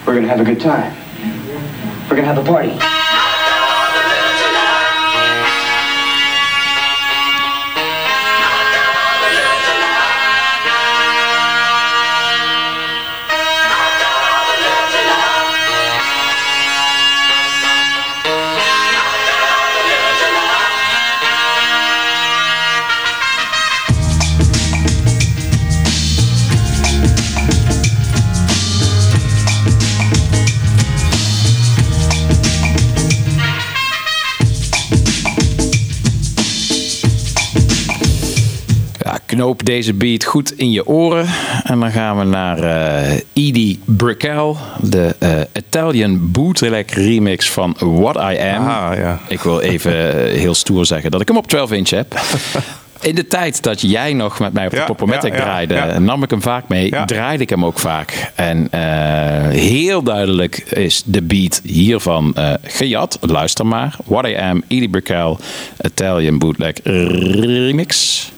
[0.06, 0.96] We're going to have a good time.
[2.04, 2.99] We're going to have a party.
[39.40, 41.26] Knoop deze beat goed in je oren.
[41.64, 48.16] En dan gaan we naar eh Edie Brickell, de eh, Italian bootleg remix van What
[48.16, 48.68] I Am.
[48.68, 49.20] Ah, ja.
[49.28, 52.14] Ik wil even eh, heel stoer zeggen dat ik hem op 12 inch heb.
[53.02, 55.74] In de tijd dat jij nog met mij op de Ja, Popomatic ja, ja, draaide,
[55.74, 56.00] ja.
[56.00, 58.32] nam ik hem vaak mee, draaide ik hem ook vaak.
[58.36, 58.68] En
[59.52, 63.18] heel duidelijk is de beat hiervan gejat.
[63.22, 63.96] Luister maar.
[64.06, 65.36] What I Am, Edie Brickell,
[65.82, 68.32] Italian bootleg remix.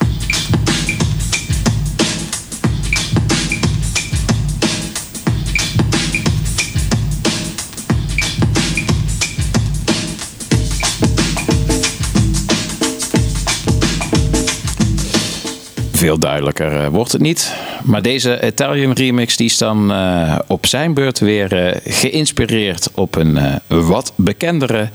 [16.01, 17.55] Veel duidelijker eh, wordt het niet.
[17.83, 23.15] Maar deze Italian remix die is dan eh, op zijn beurt weer eh, geïnspireerd op
[23.15, 23.37] een
[23.67, 24.89] wat bekendere,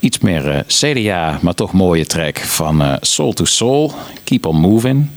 [0.00, 3.92] iets meer CDA, maar toch mooie track van Soul to Soul.
[4.24, 5.08] Keep on moving.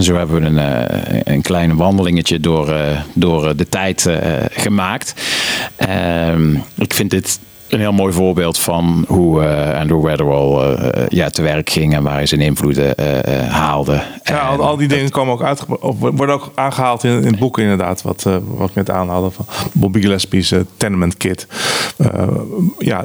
[0.00, 4.08] En zo hebben we een, eh, een klein wandelingetje door, eh, door eh, de tijd
[4.50, 5.14] gemaakt.
[5.76, 11.42] Ehm, ik vind dit een heel mooi voorbeeld van hoe Andrew Weatherall eh, ja, te
[11.42, 12.94] werk ging en waar hij zijn invloeden
[13.50, 14.02] haalde.
[14.22, 17.38] Ja, al, al die dingen komen ook uit, of worden ook aangehaald in, in het
[17.38, 18.02] boek inderdaad.
[18.02, 21.46] Wat, wat ik net aanhaalde van Bobby Gillespie's Tenement Kit.
[22.78, 23.04] Ja,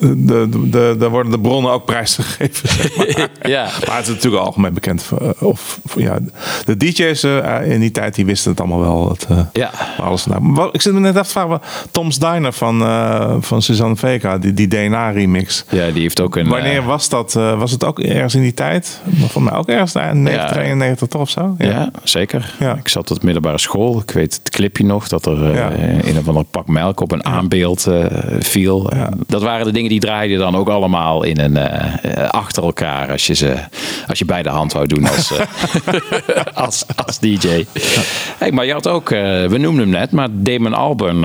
[0.00, 2.68] de, de, daar worden de bronnen ook prijsgegeven.
[2.68, 3.28] Zeg maar.
[3.50, 3.68] Ja.
[3.86, 5.10] maar het is natuurlijk algemeen bekend.
[5.20, 6.18] eh, Of, ja,
[6.64, 9.08] de DJ's eh, in die tijd die wisten het allemaal wel.
[9.08, 9.70] Het, eh, Ja.
[9.98, 10.26] alles.
[10.40, 11.60] Maar ik zit me net af te vragen.
[11.90, 15.64] Tom's Diner van, eh, van Suzanne Vega, die, die DNA-remix.
[15.70, 16.48] Ja, die heeft ook een.
[16.48, 17.36] Wanneer eh, was dat?
[17.36, 19.00] eh, was het ook ergens in die tijd?
[19.28, 21.54] Van mij ook ergens in 1991 toch of zo?
[21.58, 22.54] Ja, zeker.
[22.58, 22.74] Ja.
[22.74, 24.00] Ik zat op de middelbare school.
[24.00, 25.70] Ik weet het clipje nog dat er eh, Ja.
[26.08, 28.04] een of ander pak melk op een aanbeeld eh,
[28.38, 28.90] viel.
[29.26, 33.26] Dat waren de dingen die draaiden dan ook allemaal in een, eh, achter elkaar als
[33.26, 33.54] je ze
[34.06, 35.40] als je bij de hand wou doen als, eh,
[36.64, 37.64] als, als DJ.
[38.38, 41.24] Hey, maar je had ook, eh, we noemden hem net, maar Damon Albarn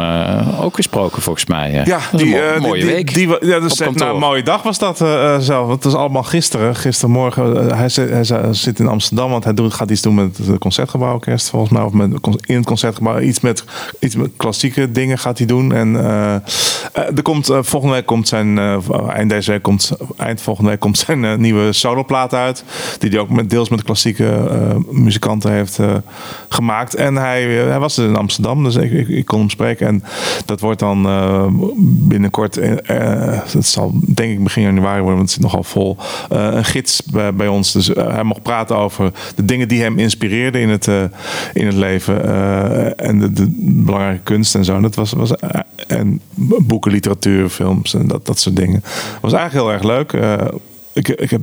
[0.60, 1.82] ook gesproken volgens mij.
[1.86, 3.14] Ja, is die, mo- mooie die, week.
[3.14, 4.98] Die, die- ja, dus nou, een mooie dag was dat
[5.40, 5.70] zelf.
[5.70, 6.76] Het was allemaal gisteren.
[6.76, 7.76] Gistermorgen.
[7.78, 11.50] hij, zit, hij zit- in Amsterdam, want hij doet, gaat iets doen met het Concertgebouworkest
[11.50, 11.82] volgens mij.
[11.82, 12.10] Of met,
[12.46, 13.20] in het Concertgebouw.
[13.20, 13.64] Iets met,
[14.00, 15.74] iets met klassieke dingen gaat hij doen.
[15.74, 15.96] En
[16.94, 18.78] er komt, volgende week komt eh,
[19.10, 22.64] eind deze week komt, eind volgende week komt zijn eh, nieuwe soloplaat uit.
[23.00, 25.80] Die hij ook met, deels met klassieke eh, muzikanten heeft
[26.50, 26.96] gemaakt.
[26.96, 29.88] En hij, hij was dus in Amsterdam, dus ik, ik, kon hem spreken.
[29.88, 30.04] En
[30.46, 31.08] dat wordt dan
[31.78, 32.60] binnenkort,
[33.54, 35.98] dat zal denk ik begin januari worden, want het zit nogal vol.
[36.30, 37.04] een gids
[37.36, 37.72] bij, ons.
[37.72, 40.88] Dus hij mocht praten over de dingen die hem inspireerden in het,
[41.54, 42.24] in het leven.
[42.98, 44.76] en de, belangrijke kunst en zo.
[44.76, 45.34] En dat was, was
[45.88, 48.84] en boeken, literatuur, films en dat, dat soort dingen.
[49.22, 50.14] was eigenlijk heel erg leuk.
[50.14, 50.48] Eh,
[50.94, 51.42] ik, ik heb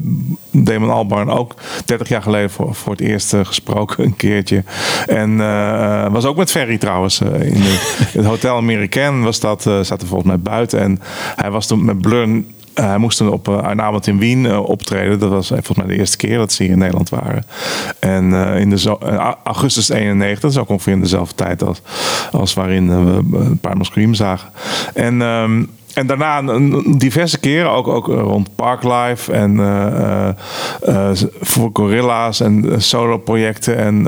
[0.51, 1.55] Damon Albarn ook
[1.85, 4.65] 30 jaar geleden voor, voor het eerst eh, gesproken, een keertje.
[5.07, 7.21] En eh, was ook met Ferry trouwens.
[7.21, 7.79] in de,
[8.19, 10.81] het Hotel American was dat, eh zat er volgens mij buiten.
[10.81, 11.01] En
[11.37, 12.43] hij was toen met Blur.
[12.75, 15.19] hij moest toen op een avond in Wien optreden.
[15.19, 17.47] Dat was volgens mij de eerste keer dat ze hier in Nederland waren.
[17.99, 18.97] En in de
[19.45, 21.83] augustus 91, dat is ook ongeveer in dezelfde tijd als,
[22.31, 24.51] als waarin we een paar Scream zagen.
[24.95, 25.63] En ehm,
[25.99, 26.43] en daarna
[26.97, 30.29] diverse keren, ook, ook eh, rond Parklife en eh,
[30.83, 31.11] eh,
[31.41, 33.77] voor Gorilla's en solo-projecten.
[33.77, 34.07] En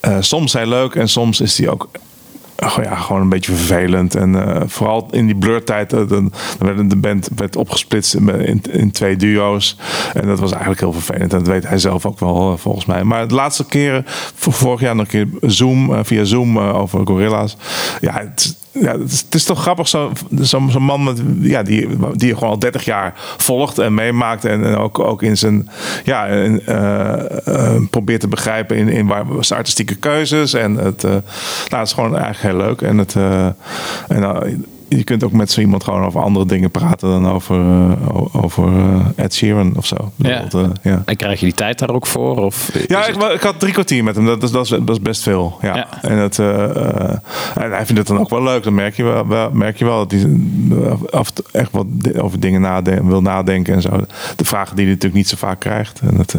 [0.00, 1.88] eh, soms heel leuk en soms is hij ook
[2.82, 4.14] ja, gewoon een beetje vervelend.
[4.14, 9.16] En vooral in die blurtijd, uh, dan, werd de band werd opgesplitst in, in, twee
[9.16, 9.76] duo's.
[10.14, 11.32] En dat was eigenlijk heel vervelend.
[11.32, 13.04] En dat weet hij zelf ook wel, volgens mij.
[13.04, 14.04] Maar de laatste keren,
[14.34, 17.56] vorig jaar nog een keer Zoom, via Zoom over Gorilla's.
[18.00, 18.32] Ja,
[18.72, 22.50] ja, het is, toch grappig, zo'n zo, zo man met, ja, die, die je gewoon
[22.50, 24.44] al 30 jaar volgt en meemaakt.
[24.44, 25.70] En, ook, ook in zijn,
[26.04, 30.52] ja, in, uh, probeert te begrijpen in, in waar zijn artistieke keuzes.
[30.52, 31.22] En het, uh, nou,
[31.68, 32.82] het is gewoon eigenlijk heel leuk.
[32.82, 33.14] En het,
[34.08, 34.64] en,
[34.96, 37.92] je kunt ook met zo iemand gewoon over andere dingen praten dan over, uh,
[38.42, 39.96] over uh, Ed Sheeran of zo.
[40.16, 40.44] Ja.
[40.54, 41.02] Uh, ja.
[41.04, 42.36] En krijg je die tijd daar ook voor?
[42.36, 44.24] Of ja, ik, ik, had drie kwartier met hem.
[44.24, 45.58] Dat is, dat is, dat is best veel.
[45.60, 45.76] Ja.
[45.76, 46.02] ja.
[46.02, 47.20] En, het, en
[47.54, 48.62] hij vindt het dan ook wel leuk.
[48.62, 50.30] Dan merk je wel, wel merk je wel dat hij
[51.10, 51.86] af echt wat
[52.18, 54.04] over dingen wil nadenken en zo.
[54.36, 56.00] De vragen die hij natuurlijk niet zo vaak krijgt.
[56.00, 56.34] En het,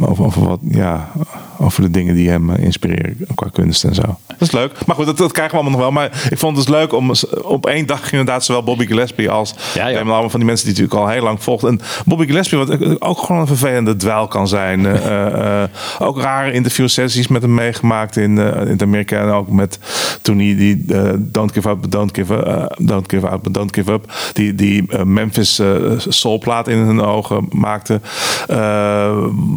[0.00, 1.08] over, over, wat, ja,
[1.58, 4.02] over de dingen die hem inspireren qua kunst en zo.
[4.26, 4.86] Dat is leuk.
[4.86, 6.02] Maar goed, dat, dat krijgen we allemaal nog wel.
[6.02, 7.12] Maar ik vond het dus leuk om
[7.42, 9.96] op één dag inderdaad zowel Bobby Gillespie als ja, ja.
[9.96, 11.64] allemaal van die mensen die natuurlijk al heel lang volgt.
[11.64, 14.80] En Bobby Gillespie, wat ook gewoon een vervelende dweil kan zijn.
[14.80, 15.62] uh,
[15.98, 19.20] ook rare interviewsessies met hem meegemaakt in, uh, in Amerika.
[19.20, 19.78] En ook met
[20.22, 20.84] toen hij die
[21.18, 24.12] Don't Give Up, Don't Give Up, Don't Give Up, Don't Give Up.
[24.32, 25.60] Die, die Memphis
[26.08, 28.00] soulplaat in hun ogen maakte.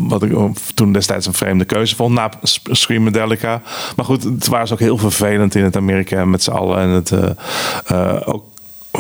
[0.08, 0.32] wat ik
[0.74, 2.30] toen destijds een vreemde keuze vond na
[2.72, 3.62] Screamadelica.
[3.96, 6.78] Maar goed, het was ook heel vervelend in het Amerika met z'n allen.
[6.78, 7.12] En het
[7.92, 8.44] uh, ook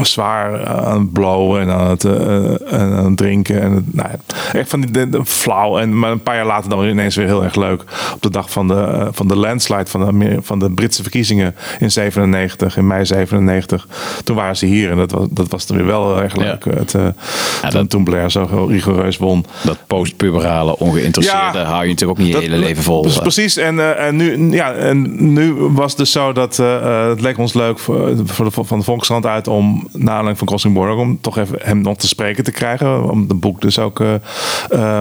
[0.08, 2.14] zwaar aan het blowen en aan het, uh,
[2.72, 3.62] aan het drinken.
[3.62, 4.10] En het, nou,
[4.54, 5.78] echt van die de, de, flauw.
[5.78, 7.84] En maar een paar jaar later dan ineens weer heel erg leuk.
[8.14, 11.56] Op de dag van de, uh, van de landslide van de, van de Britse verkiezingen
[11.80, 13.88] in 97, in mei 97.
[14.24, 16.66] Toen waren ze hier en dat was, dat was dan weer wel heel erg leuk.
[16.66, 16.72] Ja.
[16.72, 17.08] Het, uh,
[17.62, 19.46] ja, toen, toen Blair zo rigoureus won.
[19.64, 23.02] Dat postpuberale ongeïnteresseerde ja, hou je natuurlijk ook niet je hele leven vol.
[23.02, 23.58] Dus precies.
[23.58, 27.80] En, en, nu, ja, en nu was het dus zo dat het leek ons leuk
[27.80, 31.38] voor, voor de, van de Volkskrant uit om na aanleiding van Crossing Border om toch
[31.38, 33.10] even hem nog te spreken te krijgen.
[33.12, 34.14] Om het boek dus ook uh,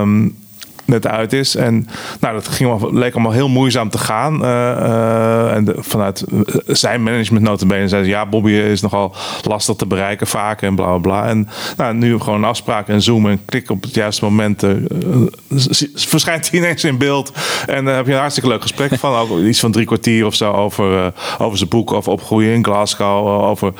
[0.01, 0.37] um,
[0.89, 1.57] net uit is.
[1.57, 1.89] En
[2.21, 4.35] nou, dat ging allemaal, leek allemaal heel moeizaam te gaan.
[4.35, 6.25] Uh, uh, en vanuit
[6.67, 8.09] zijn management notabene zei ze...
[8.09, 11.27] ja, Bobby is nogal lastig te bereiken vaak en bla bla bla.
[11.27, 14.65] En nou, nu gewoon een afspraak en zoomen en klik op het juiste moment...
[15.95, 17.33] Verschijnt hij ineens in beeld.
[17.67, 19.15] En dan heb je een hartstikke leuk gesprek van.
[19.15, 21.93] Ook iets van drie kwartier of zo over, over zijn boek...
[21.93, 23.73] over opgroeien in Glasgow, over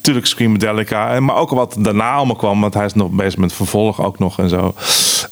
[0.00, 1.20] natuurlijk Screamadelica.
[1.20, 2.60] Maar ook wat daarna allemaal kwam.
[2.60, 4.74] Want hij is nog bezig met vervolg ook nog en zo.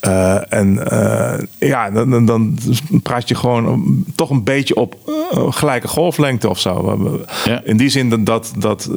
[0.07, 2.59] Uh, en uh, ja, dan, dan,
[3.03, 6.99] praat je gewoon toch een beetje op uh, gelijke golflengte of zo.
[7.45, 7.61] Ja.
[7.65, 8.91] In die zin dat, dat, dat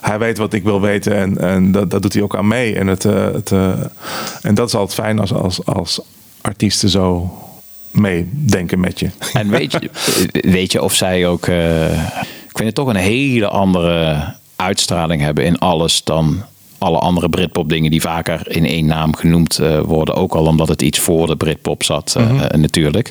[0.00, 1.16] hij weet wat ik wil weten.
[1.16, 2.74] En, en dat, dat doet hij ook aan mee.
[2.78, 3.52] En, het, het
[4.42, 6.00] en dat is altijd fijn als, als, als
[6.40, 7.38] artiesten zo
[7.90, 9.10] meedenken met je.
[9.32, 9.90] En weet je,
[10.50, 11.46] weet je of zij ook...
[11.46, 16.42] ik vind het toch een hele andere uitstraling hebben in alles dan
[16.78, 20.14] alle andere Britpop dingen die vaker in één naam genoemd uh, worden.
[20.14, 22.60] Ook al omdat het iets voor de Britpop zat uh, mm -hmm.
[22.60, 23.10] natuurlijk.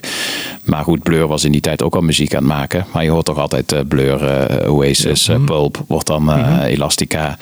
[0.63, 2.85] Maar goed, Blur was in die tijd ook al muziek aan het maken.
[2.93, 4.19] Maar je hoort toch altijd Blur,
[4.69, 5.45] Oasis, mm -hmm.
[5.45, 6.59] Pulp, wordt dan mm -hmm.
[6.59, 7.37] Elastica.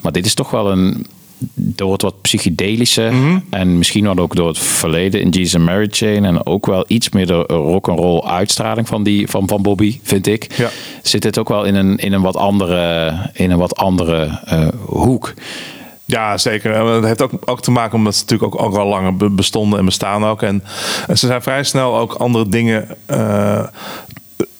[0.00, 1.06] Maar dit is toch wel een
[1.54, 5.88] door het wat psychedelische mm en misschien wat ook door het verleden in Jesus Mary
[5.90, 9.62] Chain en ook wel iets meer de rock and roll uitstraling van die van, van
[9.62, 10.70] Bobby vind ik ja.
[11.02, 14.68] zit het ook wel in een, in een wat andere in een wat andere uh,
[14.86, 15.34] hoek.
[16.04, 16.72] Ja, zeker.
[16.72, 19.84] Dat heeft ook, ook te maken omdat ze natuurlijk ook, ook al langer bestonden en
[19.84, 20.42] bestaan ook.
[20.42, 20.64] En,
[21.06, 23.66] en ze zijn vrij snel ook andere dingen uh,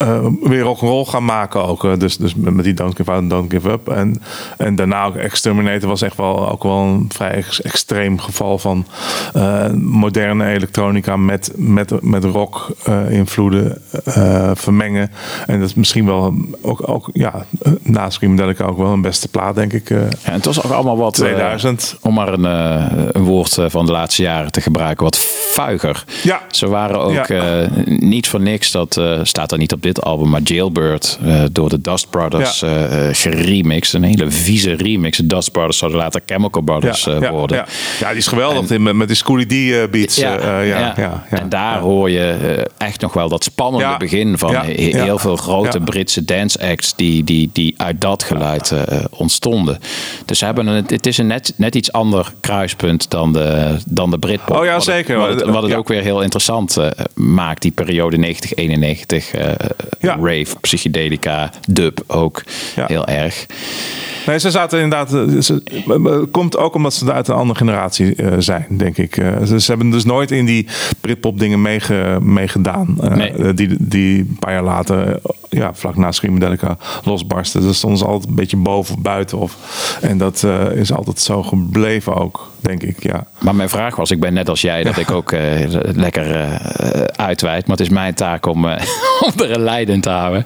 [0.02, 1.84] uh, weer rock'n'roll gaan maken ook.
[1.84, 3.88] Uh, dus, dus met die Don't Give Out and Don't Give Up.
[3.88, 4.22] En,
[4.56, 8.86] en daarna ook Exterminator was echt wel, ook wel een vrij ex extreem geval van
[9.36, 12.68] uh, moderne elektronica met, met, met rock
[13.08, 13.82] invloeden
[14.54, 15.10] vermengen.
[15.46, 17.44] En dat is misschien wel ook, ook ja,
[17.82, 19.88] na Screamadelica ook wel een beste plaat, denk ik.
[19.88, 21.14] ja, en het was ook allemaal wat...
[21.14, 21.96] 2000.
[22.00, 22.44] om maar een,
[23.16, 25.18] een woord van de laatste jaren te gebruiken, wat
[25.50, 26.04] vuiger.
[26.22, 26.40] Ja.
[26.50, 27.68] Ze waren ook ja.
[27.84, 31.80] niet voor niks, dat staat er niet op dit album, maar Jailbird uh, door de
[31.80, 32.88] Dust Brothers ja.
[32.90, 33.94] uh, geremixed.
[33.94, 35.16] Een hele vieze remix.
[35.16, 37.66] De Dust Brothers zouden later Chemical Brothers ja, ja, worden.
[38.00, 38.08] Ja.
[38.08, 40.16] die is geweldig en, met die Schoolie D beats.
[40.16, 45.18] Ja, ja, ja, En daar hoor je echt nog wel dat spannende begin van heel
[45.18, 48.72] veel grote Britse dance acts die, die, die uit dat geluid
[49.10, 49.78] ontstonden.
[50.24, 54.10] Dus ze hebben een, het is een net, net iets ander kruispunt dan de, dan
[54.10, 54.56] de Britpop.
[54.56, 55.16] Oh ja, zeker.
[55.16, 56.76] Wat het, wat het ook weer heel interessant
[57.14, 59.36] maakt, die periode 90-91
[59.98, 60.16] ja.
[60.16, 62.42] rave, psychedelica, dub ook
[62.74, 63.46] heel erg.
[64.26, 65.14] Nee, ze zaten inderdaad.
[65.14, 69.16] Eh, ze, komt ook omdat ze uit een andere generatie uh, zijn, denk ik.
[69.16, 70.66] Uh, ze, ze, hebben dus nooit in die
[71.00, 71.62] Britpop dingen
[72.32, 72.98] meegedaan.
[73.00, 73.54] Mee uh, nee.
[73.54, 75.20] die, die een paar jaar later
[75.56, 77.60] ja, vlak na Screamadelica losbarstte.
[77.60, 79.38] Dan stonden ze altijd een beetje boven of buiten.
[79.38, 79.56] Of,
[80.00, 83.02] en dat eh, is altijd zo gebleven ook, denk ik.
[83.02, 83.26] Ja.
[83.38, 85.40] Maar mijn vraag was, ik ben net als jij, dat ik ook eh,
[85.94, 86.54] lekker eh
[87.16, 87.66] uitweid.
[87.66, 88.64] Maar het is mijn taak om,
[89.26, 90.44] om er een in te houden.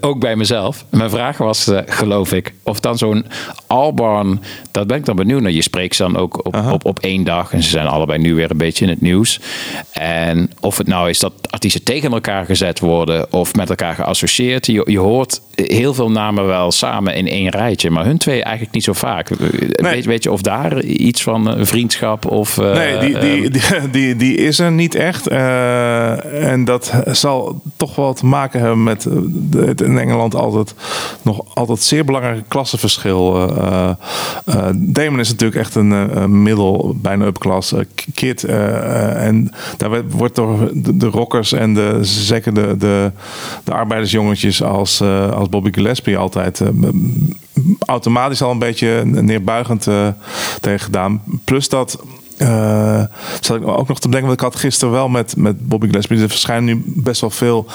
[0.00, 0.84] Ook bij mezelf.
[0.88, 3.26] Mijn vraag was, geloof ik, of dan zo'n
[3.66, 5.50] Albarn, dat ben ik dan benieuwd naar.
[5.50, 7.52] Je spreekt ze dan ook op, op, op één dag.
[7.52, 9.40] En ze zijn allebei nu weer een beetje in het nieuws.
[9.92, 14.33] En of het nou is dat artiesten tegen elkaar gezet worden of met elkaar geassocieerd.
[14.36, 17.90] Je, je hoort heel veel namen wel samen in één rijtje.
[17.90, 19.28] Maar hun twee eigenlijk niet zo vaak.
[19.72, 22.58] Weet, weet je of daar iets van eh, vriendschap of...
[22.58, 23.50] eh, Nee, die, die, eh,
[23.82, 25.26] die, die, die is er niet echt.
[25.28, 30.74] Eh, en dat zal toch wel te maken hebben met eh, het in Engeland altijd
[31.22, 33.48] nog altijd zeer belangrijke klassenverschil.
[33.58, 33.90] Eh,
[34.44, 38.44] eh, Damon is natuurlijk echt een, eh, middel, bijna upclass eh, k- kid.
[38.44, 43.10] eh, eh, en daar wordt door de, de rockers en de, zeker de, de,
[43.64, 43.72] de
[44.14, 46.68] arbeidersjongetjes als, eh, als Bobby Gillespie altijd eh,
[47.86, 50.08] automatisch al een beetje neerbuigend eh,
[50.60, 51.22] tegen gedaan.
[51.44, 51.98] Plus dat.
[53.40, 56.20] zat ik ook nog te bedenken, want ik had gisteren wel met, met Bobby Gillespie.
[56.20, 57.66] Er verschijnen nu best wel veel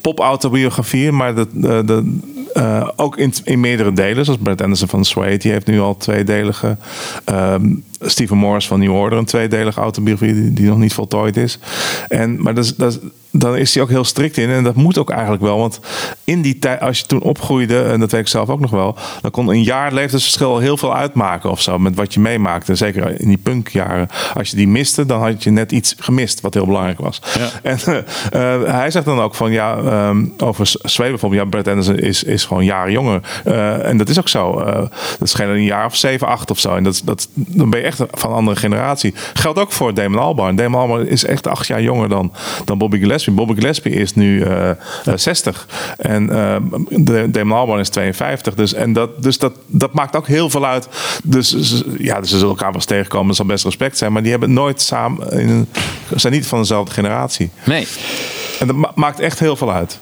[0.00, 2.18] pop-autobiografieën, maar de,
[2.96, 4.24] ook in, in meerdere delen.
[4.24, 6.76] Zoals Brad Anderson van Suede, die heeft nu al tweedelige.
[7.24, 7.64] Ehm
[8.00, 11.58] Stephen Morris van New Order, een tweedelige autobiografie die, die nog niet voltooid is.
[12.08, 12.98] En, maar dat is, dat is,
[13.30, 14.50] dan is hij ook heel strikt in.
[14.50, 15.58] En dat moet ook eigenlijk wel.
[15.58, 15.80] Want
[16.24, 18.96] in die tijd, als je toen opgroeide, en dat weet ik zelf ook nog wel,
[19.20, 21.78] dan kon een jaar leeftijdsverschil heel veel uitmaken of zo.
[21.78, 22.74] Met wat je meemaakte.
[22.74, 24.08] Zeker in die punkjaren.
[24.34, 27.22] Als je die miste, dan had je net iets gemist wat heel belangrijk was.
[27.62, 27.78] En
[28.30, 32.22] eh, hij zegt dan ook van ja, ehm, over Zweden bijvoorbeeld, ja, Brad Anderson is,
[32.22, 33.20] is gewoon jaren jonger.
[33.44, 34.58] Eh, en dat is ook zo.
[34.58, 34.82] Eh,
[35.18, 36.74] dat schijnt een jaar of zeven, acht of zo.
[36.74, 39.14] En dat, dat, dan ben je echt van een andere generatie.
[39.32, 40.56] Geldt ook voor Damon Albarn.
[40.56, 42.32] Damon Albarn is echt acht jaar jonger dan,
[42.64, 43.17] dan Bobby Gillespie.
[43.26, 44.76] Bobby Gillespie is nu eh, eh,
[45.14, 45.66] 60.
[45.96, 46.56] En eh,
[46.88, 48.54] de, Damon Albarn is 52.
[48.54, 50.88] Dus, en dat, dus dat, dat maakt ook heel veel uit.
[51.24, 53.26] Dus ze- ja, dus ze zullen elkaar wel eens tegenkomen.
[53.26, 54.12] Dat zal best respect zijn.
[54.12, 55.30] Maar die hebben nooit samen...
[55.32, 55.68] In, een-
[56.14, 57.50] zijn niet van dezelfde generatie.
[57.64, 57.86] Nee.
[58.58, 59.98] En dat ma- maakt echt heel veel uit.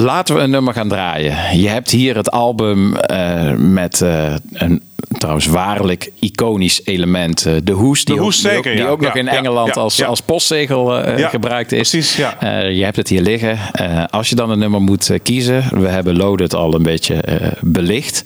[0.00, 1.58] Laten we een nummer gaan draaien.
[1.60, 4.82] Je hebt hier het album eh, met eh, een
[5.18, 7.46] trouwens waarlijk iconisch element.
[7.46, 9.06] eh, de hoes, die, De hoes, ook, die ook- ja.
[9.06, 11.90] nog Ja, in Engeland ja, als, als postzegel eh, gebruikt is.
[11.90, 12.36] precies, ja.
[12.40, 13.58] Eh, je hebt het hier liggen.
[13.72, 17.14] Eh, als je dan een nummer moet eh, kiezen, we hebben Loaded al een beetje
[17.14, 18.22] eh, belicht.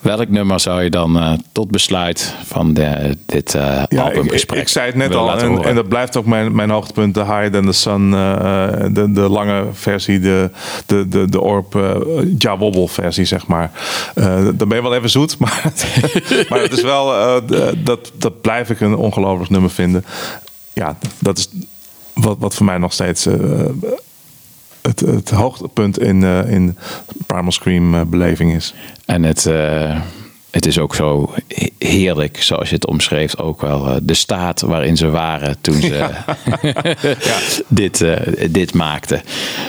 [0.00, 4.60] Welk nummer zou je dan eh, tot besluit van de, dit eh Ja, ik, albumgesprek
[4.60, 5.38] ik zei het net al.
[5.38, 7.14] En, dat blijft ook mijn, mijn hoogtepunt.
[7.14, 8.14] De Higher Than The Sun.
[8.14, 10.20] eh, de, de lange versie.
[10.20, 10.50] De,
[10.86, 13.70] de, de, de Ja Wobble versie, zeg maar.
[14.54, 15.36] Dan ben je wel even zoet.
[15.48, 15.62] Maar,
[16.48, 17.06] maar het is wel...
[17.84, 20.04] dat, dat blijf ik een ongelooflijk nummer vinden.
[20.72, 21.48] Ja, dat is
[22.14, 23.26] wat, wat voor mij nog steeds...
[24.82, 26.76] het, het hoogtepunt in, eh in
[27.26, 28.74] Primal Scream eh, beleving is.
[29.04, 30.00] En het, eh,
[30.50, 34.60] het is ook zo he- heerlijk, zoals je het omschreef, ook wel eh, de staat
[34.60, 36.08] waarin ze waren toen ze
[37.68, 38.16] dit, eh,
[38.50, 39.22] dit maakten.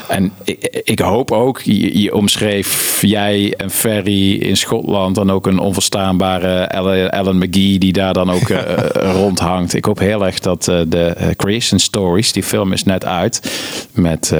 [0.07, 5.47] En ik, ik hoop ook, je, je omschreef jij en Ferry in Schotland dan ook
[5.47, 9.73] een onverstaanbare Ellen, McGee die daar dan ook eh, rondhangt.
[9.73, 13.51] Ik hoop heel erg dat de Creation Stories, die film is net uit,
[13.91, 14.31] met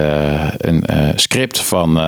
[0.57, 0.83] een
[1.15, 1.99] script van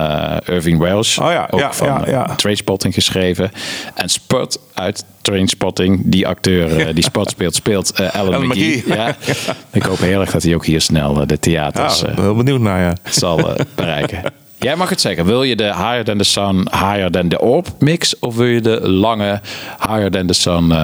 [0.46, 1.18] Irving Welsh.
[1.18, 2.34] Oh ja, ook ja, van ja, ja.
[2.34, 3.50] Trainspotting geschreven.
[3.94, 8.76] En Spud uit Trainspotting, die acteur eh, die Spud speelt, speelt eh, Alan, Alan McGee.
[8.76, 8.94] McGee.
[8.96, 9.16] Ja.
[9.72, 12.60] Ik hoop heel erg dat hij ook hier snel eh, de theaters ben heel benieuwd
[12.60, 12.94] naar ja.
[13.10, 14.22] zal bereiken.
[14.58, 15.24] Jij mag het zeggen.
[15.24, 18.18] Wil je de Higher Than The Sun, Higher Than The Orb mix?
[18.18, 19.40] Of wil je de lange
[19.80, 20.74] Higher Than The Sun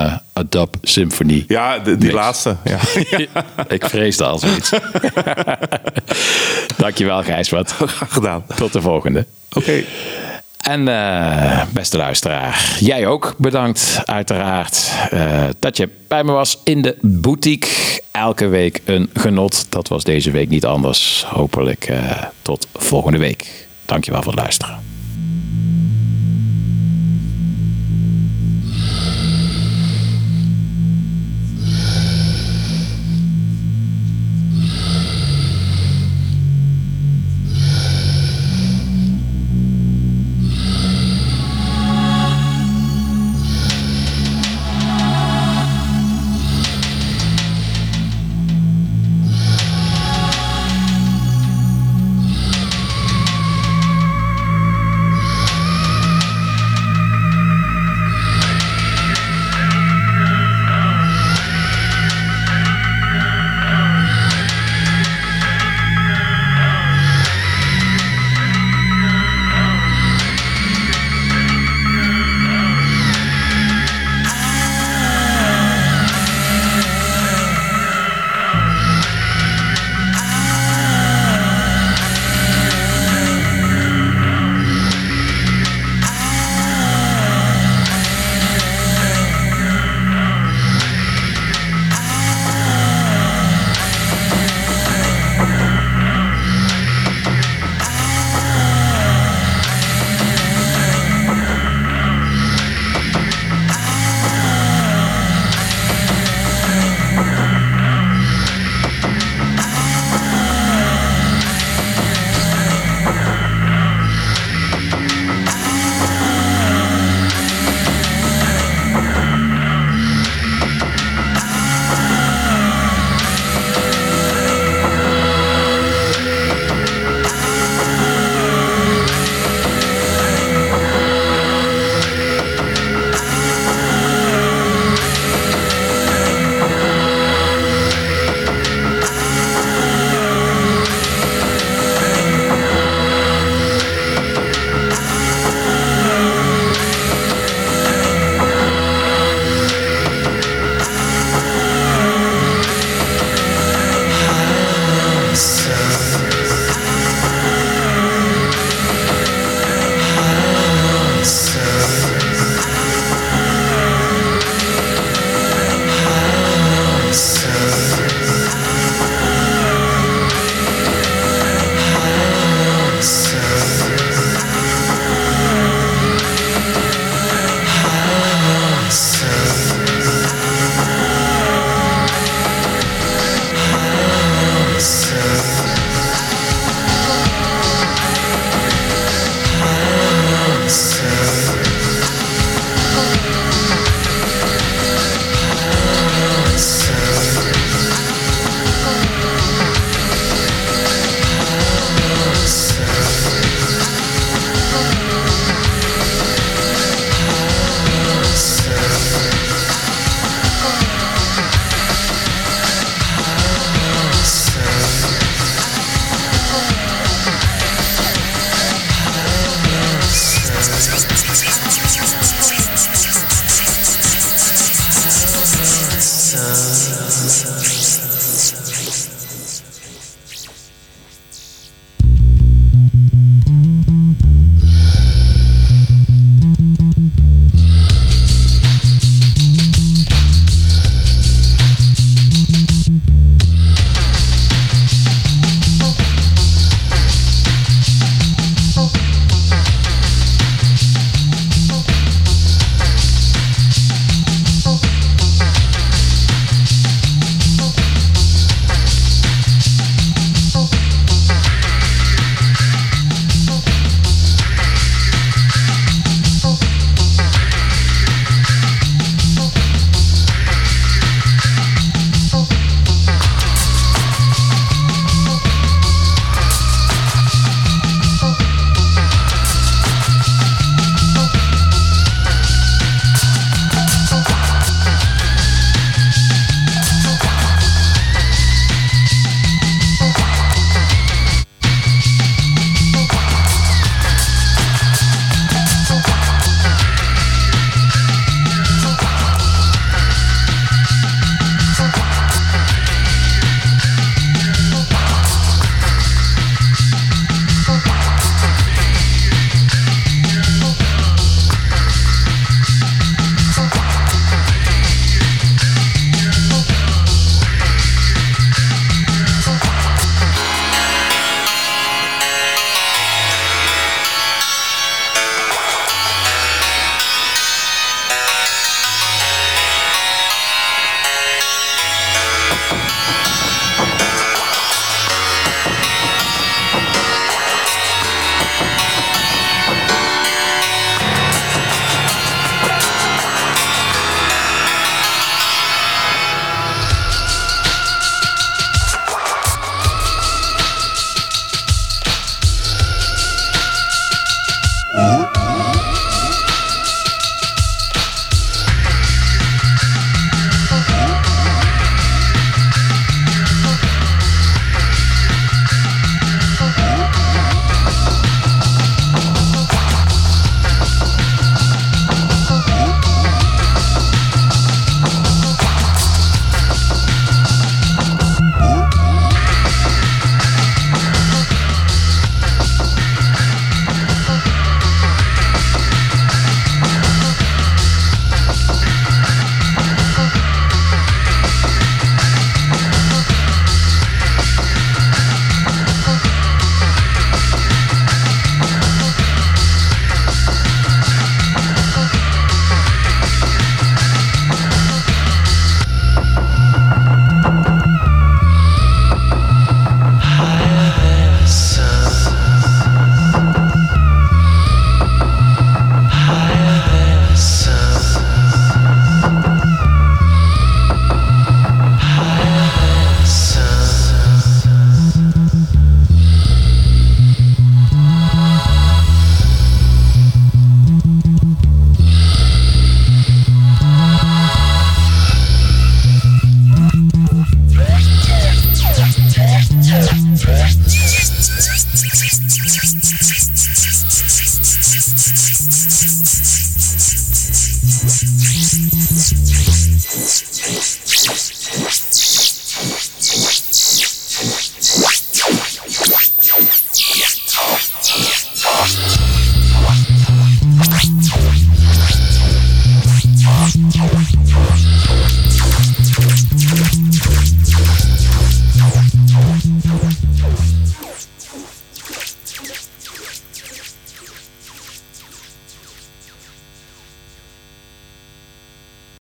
[0.49, 1.45] Dub Symphony?
[1.49, 2.13] Ja, de- die mix?
[2.15, 2.57] laatste.
[2.65, 2.79] Ja.
[3.77, 4.71] Ik vreesde al zoiets.
[6.77, 7.71] Dankjewel Gijsbert.
[7.71, 8.45] Graag gedaan.
[8.57, 9.27] Tot de volgende.
[9.53, 9.83] Oké.
[10.69, 16.83] En eh, beste luisteraar, jij ook bedankt uiteraard eh, dat je bij me was in
[16.83, 18.03] de boutique.
[18.11, 19.67] Elke week een genot.
[19.69, 21.25] Dat was deze week niet anders.
[21.27, 23.67] Hopelijk eh, tot volgende week.
[23.85, 24.88] Dankjewel voor het luisteren.